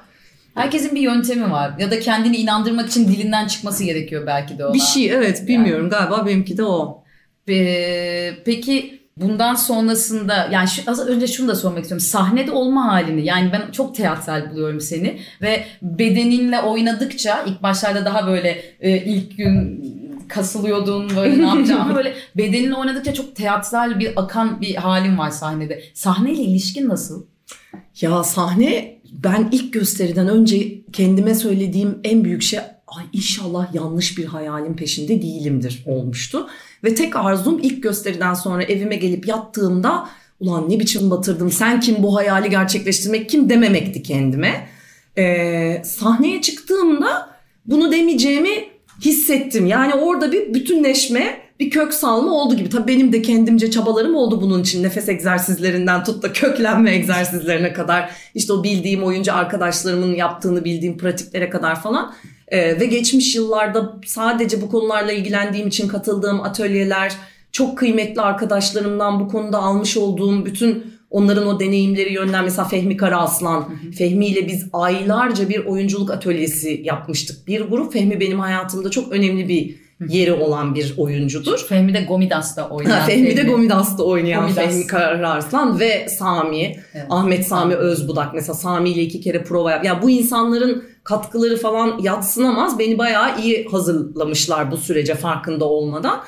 Herkesin 0.54 0.94
bir 0.94 1.00
yöntemi 1.00 1.50
var. 1.50 1.72
Ya 1.78 1.90
da 1.90 2.00
kendini 2.00 2.36
inandırmak 2.36 2.88
için 2.88 3.08
dilinden 3.08 3.46
çıkması 3.46 3.84
gerekiyor 3.84 4.26
belki 4.26 4.58
de 4.58 4.66
ona. 4.66 4.74
Bir 4.74 4.80
şey 4.80 5.10
evet 5.10 5.48
bilmiyorum 5.48 5.90
galiba 5.90 6.26
benimki 6.26 6.56
de 6.56 6.64
o. 6.64 7.04
Ee, 7.48 8.32
peki 8.44 9.02
bundan 9.16 9.54
sonrasında 9.54 10.48
yani 10.52 10.68
şu, 10.68 10.90
az 10.90 11.08
önce 11.08 11.26
şunu 11.26 11.48
da 11.48 11.54
sormak 11.54 11.82
istiyorum. 11.82 12.06
Sahnede 12.06 12.50
olma 12.50 12.92
halini 12.92 13.24
yani 13.24 13.52
ben 13.52 13.70
çok 13.70 13.94
teatral 13.94 14.50
buluyorum 14.50 14.80
seni 14.80 15.18
ve 15.42 15.64
bedeninle 15.82 16.60
oynadıkça 16.60 17.44
ilk 17.46 17.62
başlarda 17.62 18.04
daha 18.04 18.26
böyle 18.26 18.62
e, 18.80 18.96
ilk 18.96 19.36
gün 19.36 19.82
kasılıyordun 20.28 21.16
böyle 21.16 21.38
ne 21.38 21.46
yapacağım 21.46 21.80
ama 21.80 21.94
böyle 21.94 22.14
bedeninle 22.36 22.74
oynadıkça 22.74 23.14
çok 23.14 23.36
teatral 23.36 23.98
bir 23.98 24.12
akan 24.16 24.60
bir 24.60 24.74
halin 24.74 25.18
var 25.18 25.30
sahnede. 25.30 25.82
Sahneyle 25.94 26.42
ilişkin 26.42 26.88
nasıl? 26.88 27.24
Ya 28.00 28.24
sahne 28.24 29.01
ben 29.12 29.48
ilk 29.52 29.72
gösteriden 29.72 30.28
önce 30.28 30.84
kendime 30.92 31.34
söylediğim 31.34 31.98
en 32.04 32.24
büyük 32.24 32.42
şey 32.42 32.58
ay 32.86 33.04
inşallah 33.12 33.74
yanlış 33.74 34.18
bir 34.18 34.24
hayalin 34.24 34.74
peşinde 34.74 35.22
değilimdir 35.22 35.82
olmuştu. 35.86 36.46
Ve 36.84 36.94
tek 36.94 37.16
arzum 37.16 37.58
ilk 37.62 37.82
gösteriden 37.82 38.34
sonra 38.34 38.62
evime 38.62 38.96
gelip 38.96 39.28
yattığımda 39.28 40.08
ulan 40.40 40.70
ne 40.70 40.80
biçim 40.80 41.10
batırdım 41.10 41.50
sen 41.50 41.80
kim 41.80 42.02
bu 42.02 42.16
hayali 42.16 42.50
gerçekleştirmek 42.50 43.30
kim 43.30 43.48
dememekti 43.48 44.02
kendime. 44.02 44.68
Ee, 45.18 45.82
sahneye 45.84 46.42
çıktığımda 46.42 47.28
bunu 47.66 47.92
demeyeceğimi 47.92 48.68
hissettim. 49.00 49.66
Yani 49.66 49.94
orada 49.94 50.32
bir 50.32 50.54
bütünleşme, 50.54 51.41
bir 51.60 51.70
kök 51.70 51.94
salma 51.94 52.32
oldu 52.32 52.56
gibi. 52.56 52.68
Tabii 52.68 52.88
benim 52.88 53.12
de 53.12 53.22
kendimce 53.22 53.70
çabalarım 53.70 54.14
oldu 54.14 54.40
bunun 54.42 54.62
için. 54.62 54.82
Nefes 54.82 55.08
egzersizlerinden 55.08 56.04
tut 56.04 56.22
da 56.22 56.32
köklenme 56.32 56.90
egzersizlerine 56.94 57.72
kadar. 57.72 58.10
işte 58.34 58.52
o 58.52 58.64
bildiğim 58.64 59.04
oyuncu 59.04 59.34
arkadaşlarımın 59.34 60.14
yaptığını 60.14 60.64
bildiğim 60.64 60.98
pratiklere 60.98 61.50
kadar 61.50 61.82
falan. 61.82 62.14
Ee, 62.48 62.80
ve 62.80 62.86
geçmiş 62.86 63.34
yıllarda 63.34 64.00
sadece 64.06 64.62
bu 64.62 64.70
konularla 64.70 65.12
ilgilendiğim 65.12 65.68
için 65.68 65.88
katıldığım 65.88 66.40
atölyeler, 66.40 67.12
çok 67.52 67.78
kıymetli 67.78 68.20
arkadaşlarımdan 68.20 69.20
bu 69.20 69.28
konuda 69.28 69.58
almış 69.58 69.96
olduğum 69.96 70.46
bütün 70.46 70.92
onların 71.10 71.46
o 71.46 71.60
deneyimleri 71.60 72.12
yönden 72.12 72.44
mesela 72.44 72.68
Fehmi 72.68 72.96
Karaaslan, 72.96 73.68
Fehmi 73.98 74.26
ile 74.26 74.48
biz 74.48 74.66
aylarca 74.72 75.48
bir 75.48 75.64
oyunculuk 75.64 76.10
atölyesi 76.10 76.80
yapmıştık. 76.84 77.48
Bir 77.48 77.60
grup 77.60 77.92
Fehmi 77.92 78.20
benim 78.20 78.40
hayatımda 78.40 78.90
çok 78.90 79.12
önemli 79.12 79.48
bir 79.48 79.81
yeri 80.08 80.32
olan 80.32 80.74
bir 80.74 80.94
oyuncudur. 80.96 81.58
Fehmi 81.68 81.94
de 81.94 82.00
Gomidas'ta 82.02 82.68
oynayan. 82.68 82.98
Ha, 82.98 83.06
Fehmi 83.06 83.36
de 83.36 83.42
Gomidas'ta 83.42 84.02
oynayan 84.02 84.42
Gomidas. 84.42 84.64
Fehmi 84.64 84.86
Kararslan 84.86 85.80
ve 85.80 86.08
Sami, 86.08 86.76
Evet. 86.94 87.06
Ahmet 87.10 87.46
Sami 87.46 87.74
Özbudak 87.74 88.34
mesela 88.34 88.54
Sami 88.54 88.90
ile 88.90 89.02
iki 89.02 89.20
kere 89.20 89.44
prova 89.44 89.70
yap. 89.70 89.84
Ya 89.84 90.02
bu 90.02 90.10
insanların 90.10 90.84
katkıları 91.04 91.56
falan 91.56 91.98
yatsınamaz. 92.02 92.78
Beni 92.78 92.98
bayağı 92.98 93.40
iyi 93.40 93.68
hazırlamışlar 93.70 94.70
bu 94.70 94.76
sürece 94.76 95.14
farkında 95.14 95.64
olmadan. 95.64 96.20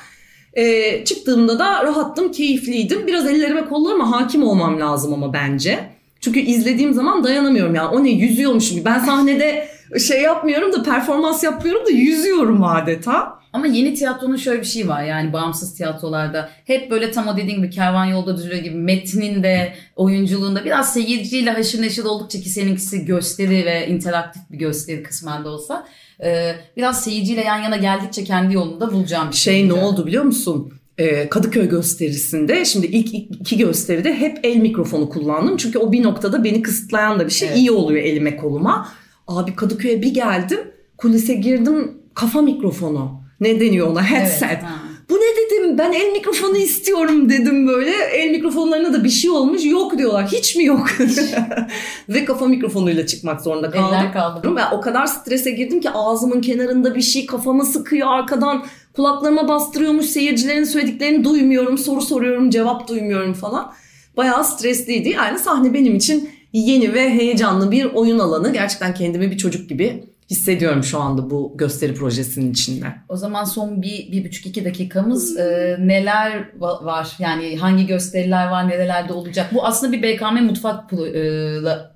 Ee, 0.53 1.05
çıktığımda 1.05 1.59
da 1.59 1.83
rahattım, 1.83 2.31
keyifliydim. 2.31 3.07
Biraz 3.07 3.27
ellerime 3.27 3.65
kollarıma 3.65 4.11
hakim 4.11 4.43
olmam 4.43 4.79
lazım 4.79 5.13
ama 5.13 5.33
bence. 5.33 5.79
Çünkü 6.21 6.39
izlediğim 6.39 6.93
zaman 6.93 7.23
dayanamıyorum 7.23 7.75
yani. 7.75 7.87
O 7.87 8.03
ne 8.03 8.09
yüzüyormuşum. 8.09 8.85
Ben 8.85 8.99
sahnede 8.99 9.67
şey 10.07 10.21
yapmıyorum 10.21 10.73
da 10.73 10.83
performans 10.83 11.43
yapmıyorum 11.43 11.85
da 11.85 11.89
yüzüyorum 11.89 12.63
adeta. 12.63 13.35
Ama 13.53 13.67
yeni 13.67 13.93
tiyatronun 13.93 14.35
şöyle 14.35 14.61
bir 14.61 14.65
şey 14.65 14.87
var 14.87 15.03
yani 15.03 15.33
bağımsız 15.33 15.75
tiyatrolarda 15.75 16.49
hep 16.65 16.91
böyle 16.91 17.11
tam 17.11 17.27
o 17.27 17.37
dediğin 17.37 17.57
gibi 17.57 17.69
kervan 17.69 18.05
yolda 18.05 18.37
düzülüyor 18.37 18.63
gibi 18.63 18.75
metninde, 18.75 19.73
oyunculuğunda 19.95 20.65
biraz 20.65 20.93
seyirciyle 20.93 21.51
haşır 21.51 21.81
neşir 21.81 22.03
oldukça 22.03 22.39
ki 22.39 22.49
seninkisi 22.49 23.05
gösteri 23.05 23.65
ve 23.65 23.87
interaktif 23.87 24.41
bir 24.51 24.57
gösteri 24.57 25.03
kısmen 25.03 25.43
de 25.43 25.47
olsa 25.49 25.87
e, 26.23 26.55
biraz 26.77 27.03
seyirciyle 27.03 27.41
yan 27.41 27.57
yana 27.61 27.77
geldikçe 27.77 28.23
kendi 28.23 28.53
yolunu 28.53 28.79
da 28.79 28.91
bulacağım 28.93 29.29
bir 29.29 29.35
Şey 29.35 29.67
ne 29.67 29.73
olacak. 29.73 29.87
oldu 29.87 30.05
biliyor 30.07 30.23
musun? 30.23 30.73
Ee, 30.97 31.29
Kadıköy 31.29 31.69
gösterisinde 31.69 32.65
şimdi 32.65 32.85
ilk 32.87 33.13
iki 33.13 33.57
gösteride 33.57 34.13
hep 34.13 34.39
el 34.43 34.55
mikrofonu 34.57 35.09
kullandım. 35.09 35.57
Çünkü 35.57 35.79
o 35.79 35.91
bir 35.91 36.03
noktada 36.03 36.43
beni 36.43 36.61
kısıtlayan 36.61 37.19
da 37.19 37.25
bir 37.25 37.31
şey. 37.31 37.47
Evet. 37.47 37.57
iyi 37.57 37.71
oluyor 37.71 38.03
elime 38.03 38.37
koluma. 38.37 38.89
Abi 39.27 39.55
Kadıköy'e 39.55 40.01
bir 40.01 40.13
geldim. 40.13 40.59
Kulise 40.97 41.33
girdim 41.33 41.91
kafa 42.13 42.41
mikrofonu. 42.41 43.21
Ne 43.39 43.59
deniyor 43.59 43.87
ona? 43.87 44.11
Headset. 44.11 44.49
Evet, 44.51 44.63
ha. 44.63 44.81
Bu 45.09 45.13
ne 45.13 45.35
dedim 45.37 45.77
ben 45.77 45.91
el 45.91 46.11
mikrofonu 46.11 46.57
istiyorum 46.57 47.29
dedim 47.29 47.67
böyle. 47.67 47.91
El 47.91 48.31
mikrofonlarına 48.31 48.93
da 48.93 49.03
bir 49.03 49.09
şey 49.09 49.29
olmuş. 49.29 49.65
Yok 49.65 49.97
diyorlar. 49.97 50.27
Hiç 50.27 50.55
mi 50.55 50.63
yok? 50.63 50.87
Ve 52.09 52.25
kafa 52.25 52.47
mikrofonuyla 52.47 53.05
çıkmak 53.05 53.41
zorunda 53.41 53.71
kaldım. 53.71 53.97
Eller 53.97 54.13
kaldı. 54.13 54.53
Ben 54.55 54.77
o 54.77 54.81
kadar 54.81 55.05
strese 55.05 55.51
girdim 55.51 55.81
ki 55.81 55.89
ağzımın 55.89 56.41
kenarında 56.41 56.95
bir 56.95 57.01
şey 57.01 57.25
kafamı 57.25 57.65
sıkıyor 57.65 58.07
arkadan 58.07 58.65
kulaklarıma 58.95 59.47
bastırıyormuş 59.47 60.05
seyircilerin 60.05 60.63
söylediklerini 60.63 61.23
duymuyorum 61.23 61.77
soru 61.77 62.01
soruyorum 62.01 62.49
cevap 62.49 62.87
duymuyorum 62.87 63.33
falan. 63.33 63.73
Bayağı 64.17 64.45
stresliydi 64.45 65.09
yani 65.09 65.39
sahne 65.39 65.73
benim 65.73 65.95
için 65.95 66.29
yeni 66.59 66.93
ve 66.93 67.09
heyecanlı 67.09 67.71
bir 67.71 67.85
oyun 67.85 68.19
alanı. 68.19 68.53
Gerçekten 68.53 68.93
kendimi 68.93 69.31
bir 69.31 69.37
çocuk 69.37 69.69
gibi 69.69 70.03
hissediyorum 70.29 70.83
şu 70.83 70.99
anda 70.99 71.29
bu 71.29 71.53
gösteri 71.55 71.93
projesinin 71.93 72.51
içinde. 72.51 72.85
O 73.09 73.17
zaman 73.17 73.43
son 73.43 73.81
bir, 73.81 74.11
bir 74.11 74.25
buçuk 74.25 74.45
iki 74.45 74.65
dakikamız 74.65 75.37
e, 75.37 75.77
neler 75.79 76.49
va- 76.59 76.85
var? 76.85 77.11
Yani 77.19 77.57
hangi 77.57 77.85
gösteriler 77.85 78.47
var, 78.47 78.69
nerelerde 78.69 79.13
olacak? 79.13 79.49
Bu 79.53 79.65
aslında 79.65 79.93
bir 79.93 80.03
BKM 80.03 80.43
mutfak 80.43 80.93
e, 80.93 80.97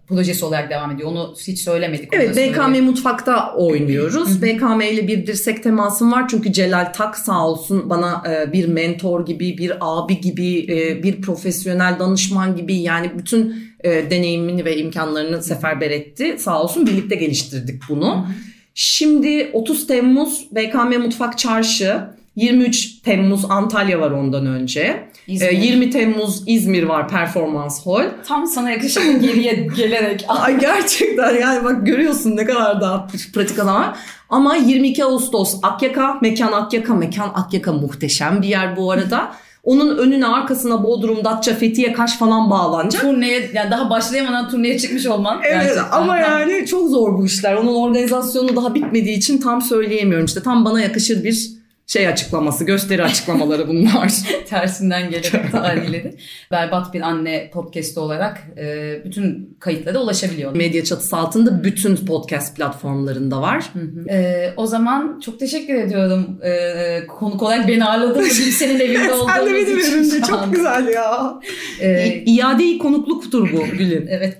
projesi 0.07 0.45
olarak 0.45 0.69
devam 0.69 0.91
ediyor. 0.91 1.09
Onu 1.09 1.33
hiç 1.47 1.59
söylemedik. 1.59 2.09
Evet 2.11 2.37
BKM. 2.37 2.83
Mutfak'ta 2.83 3.53
oynuyoruz. 3.55 4.41
BKM 4.41 4.81
ile 4.81 5.07
bir 5.07 5.27
dirsek 5.27 5.63
temasım 5.63 6.11
var. 6.11 6.27
Çünkü 6.27 6.53
Celal 6.53 6.93
Tak 6.93 7.17
sağ 7.17 7.47
olsun 7.47 7.89
bana 7.89 8.23
e, 8.31 8.53
bir 8.53 8.67
mentor 8.67 9.25
gibi, 9.25 9.57
bir 9.57 9.73
abi 9.81 10.21
gibi, 10.21 10.57
e, 10.59 11.03
bir 11.03 11.21
profesyonel 11.21 11.99
danışman 11.99 12.55
gibi 12.55 12.75
yani 12.75 13.11
bütün 13.17 13.68
e, 13.83 14.11
deneyimini 14.11 14.65
ve 14.65 14.77
imkanlarını 14.77 15.43
seferber 15.43 15.91
etti. 15.91 16.35
Sağ 16.39 16.63
olsun 16.63 16.87
birlikte 16.87 17.15
geliştirdik 17.15 17.81
bunu. 17.89 18.27
Şimdi 18.73 19.49
30 19.53 19.87
Temmuz 19.87 20.47
BKM 20.51 21.01
Mutfak 21.01 21.37
Çarşı, 21.37 22.01
23 22.35 23.01
Temmuz 23.01 23.45
Antalya 23.49 23.99
var 23.99 24.11
ondan 24.11 24.45
önce. 24.45 25.09
İzmir. 25.27 25.47
E, 25.47 25.53
20 25.53 25.89
Temmuz 25.89 26.43
İzmir 26.47 26.83
var 26.83 27.07
Performans 27.07 27.85
Hall. 27.85 28.05
Tam 28.27 28.47
sana 28.47 28.71
yakışır 28.71 29.01
geriye 29.21 29.67
gelerek. 29.75 30.25
Ay 30.27 30.59
gerçekten 30.59 31.35
yani 31.35 31.63
bak 31.63 31.85
görüyorsun 31.85 32.37
ne 32.37 32.45
kadar 32.45 32.81
daha 32.81 33.07
pratik 33.33 33.65
var. 33.65 33.97
Ama 34.29 34.55
22 34.55 35.03
Ağustos 35.03 35.59
Akyaka, 35.63 36.17
Mekan 36.21 36.51
Akyaka. 36.51 36.93
Mekan 36.93 37.31
Akyaka 37.35 37.73
muhteşem 37.73 38.41
bir 38.41 38.47
yer 38.47 38.77
bu 38.77 38.91
arada. 38.91 39.31
Onun 39.63 39.97
önüne 39.97 40.27
arkasına 40.27 40.83
Bodrum, 40.83 41.23
Datça, 41.23 41.55
Fethiye, 41.55 41.93
Kaş 41.93 42.17
falan 42.17 42.49
bağlanacak. 42.49 43.01
turneye 43.01 43.49
yani 43.53 43.71
daha 43.71 43.89
başlayamadan 43.89 44.49
turneye 44.49 44.79
çıkmış 44.79 45.05
olman. 45.05 45.39
Evet 45.43 45.61
gerçekten. 45.63 45.91
ama 45.91 46.17
yani 46.17 46.65
çok 46.65 46.89
zor 46.89 47.17
bu 47.17 47.25
işler. 47.25 47.53
Onun 47.55 47.75
organizasyonu 47.75 48.55
daha 48.55 48.75
bitmediği 48.75 49.17
için 49.17 49.37
tam 49.37 49.61
söyleyemiyorum. 49.61 50.25
İşte 50.25 50.43
tam 50.43 50.65
bana 50.65 50.81
yakışır 50.81 51.23
bir 51.23 51.58
şey 51.89 52.07
açıklaması, 52.07 52.63
gösteri 52.63 53.03
açıklamaları 53.03 53.67
bunlar. 53.67 54.11
tersinden 54.49 55.09
gelerek 55.09 55.51
tarihleri. 55.51 56.15
Berbat 56.51 56.93
bir 56.93 57.01
anne 57.01 57.49
podcast'i 57.53 57.99
olarak 57.99 58.37
e, 58.57 58.95
bütün 59.05 59.57
kayıtlara 59.59 59.99
ulaşabiliyor. 59.99 60.55
Medya 60.55 60.83
çatısı 60.83 61.17
altında 61.17 61.63
bütün 61.63 61.95
podcast 61.95 62.57
platformlarında 62.57 63.41
var. 63.41 63.73
E, 64.09 64.49
o 64.57 64.65
zaman 64.65 65.19
çok 65.25 65.39
teşekkür 65.39 65.75
ediyorum 65.75 66.39
e, 66.43 67.07
konuk 67.07 67.41
olarak 67.43 67.67
beni 67.67 67.85
ağırladığın 67.85 68.25
için 68.29 68.51
senin 68.51 68.79
evinde 68.79 69.13
olduğumuz 69.13 69.85
için. 69.85 70.23
şu 70.23 70.37
an. 70.37 70.51
güzel 70.51 70.87
ya. 70.87 71.39
E, 71.79 72.13
İade-i 72.25 72.77
konukluktur 72.77 73.51
bu 73.53 73.65
Gül'ün. 73.77 74.07
Evet. 74.07 74.37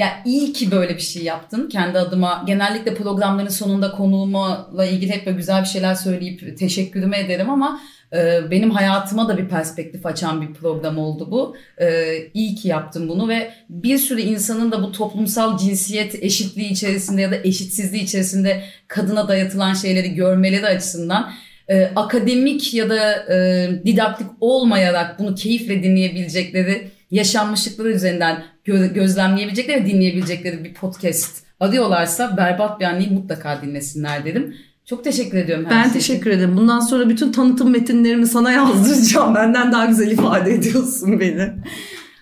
Ya 0.00 0.22
iyi 0.24 0.52
ki 0.52 0.70
böyle 0.70 0.96
bir 0.96 1.02
şey 1.02 1.22
yaptın 1.22 1.68
kendi 1.68 1.98
adıma. 1.98 2.44
Genellikle 2.46 2.94
programların 2.94 3.48
sonunda 3.48 3.92
konuğumla 3.92 4.86
ilgili 4.90 5.12
hep 5.12 5.26
böyle 5.26 5.36
güzel 5.36 5.62
bir 5.62 5.68
şeyler 5.68 5.94
söyleyip 5.94 6.58
teşekkürümü 6.58 7.16
ederim 7.16 7.50
ama 7.50 7.80
e, 8.12 8.50
benim 8.50 8.70
hayatıma 8.70 9.28
da 9.28 9.38
bir 9.38 9.48
perspektif 9.48 10.06
açan 10.06 10.42
bir 10.42 10.54
program 10.54 10.98
oldu 10.98 11.28
bu. 11.30 11.56
E, 11.80 12.16
iyi 12.34 12.54
ki 12.54 12.68
yaptım 12.68 13.08
bunu 13.08 13.28
ve 13.28 13.50
bir 13.68 13.98
sürü 13.98 14.20
insanın 14.20 14.72
da 14.72 14.82
bu 14.82 14.92
toplumsal 14.92 15.58
cinsiyet 15.58 16.24
eşitliği 16.24 16.70
içerisinde 16.70 17.22
ya 17.22 17.30
da 17.30 17.36
eşitsizliği 17.36 18.02
içerisinde 18.02 18.62
kadına 18.88 19.28
dayatılan 19.28 19.74
şeyleri 19.74 20.14
görmeleri 20.14 20.66
açısından 20.66 21.32
e, 21.68 21.84
akademik 21.96 22.74
ya 22.74 22.90
da 22.90 23.34
e, 23.34 23.68
didaktik 23.86 24.26
olmayarak 24.40 25.18
bunu 25.18 25.34
keyifle 25.34 25.82
dinleyebilecekleri 25.82 26.90
yaşanmışlıkları 27.10 27.90
üzerinden 27.90 28.42
gö- 28.66 28.92
gözlemleyebilecekleri 28.94 29.84
ve 29.84 29.86
dinleyebilecekleri 29.86 30.64
bir 30.64 30.74
podcast 30.74 31.42
arıyorlarsa 31.60 32.36
berbat 32.36 32.80
bir 32.80 32.84
anneyi 32.84 33.10
mutlaka 33.10 33.62
dinlesinler 33.62 34.24
dedim. 34.24 34.54
Çok 34.86 35.04
teşekkür 35.04 35.38
ediyorum. 35.38 35.64
her 35.68 35.70
Ben 35.70 35.82
şey 35.82 35.92
teşekkür 35.92 36.30
ederim. 36.30 36.56
Bundan 36.56 36.80
sonra 36.80 37.08
bütün 37.08 37.32
tanıtım 37.32 37.70
metinlerimi 37.70 38.26
sana 38.26 38.52
yazdıracağım. 38.52 39.34
Benden 39.34 39.72
daha 39.72 39.86
güzel 39.86 40.10
ifade 40.10 40.54
ediyorsun 40.54 41.20
beni. 41.20 41.50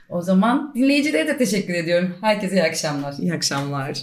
O 0.08 0.22
zaman 0.22 0.72
dinleyicilere 0.74 1.28
de 1.28 1.36
teşekkür 1.36 1.74
ediyorum. 1.74 2.14
Herkese 2.20 2.54
iyi 2.56 2.62
akşamlar. 2.62 3.14
İyi 3.18 3.34
akşamlar. 3.34 3.98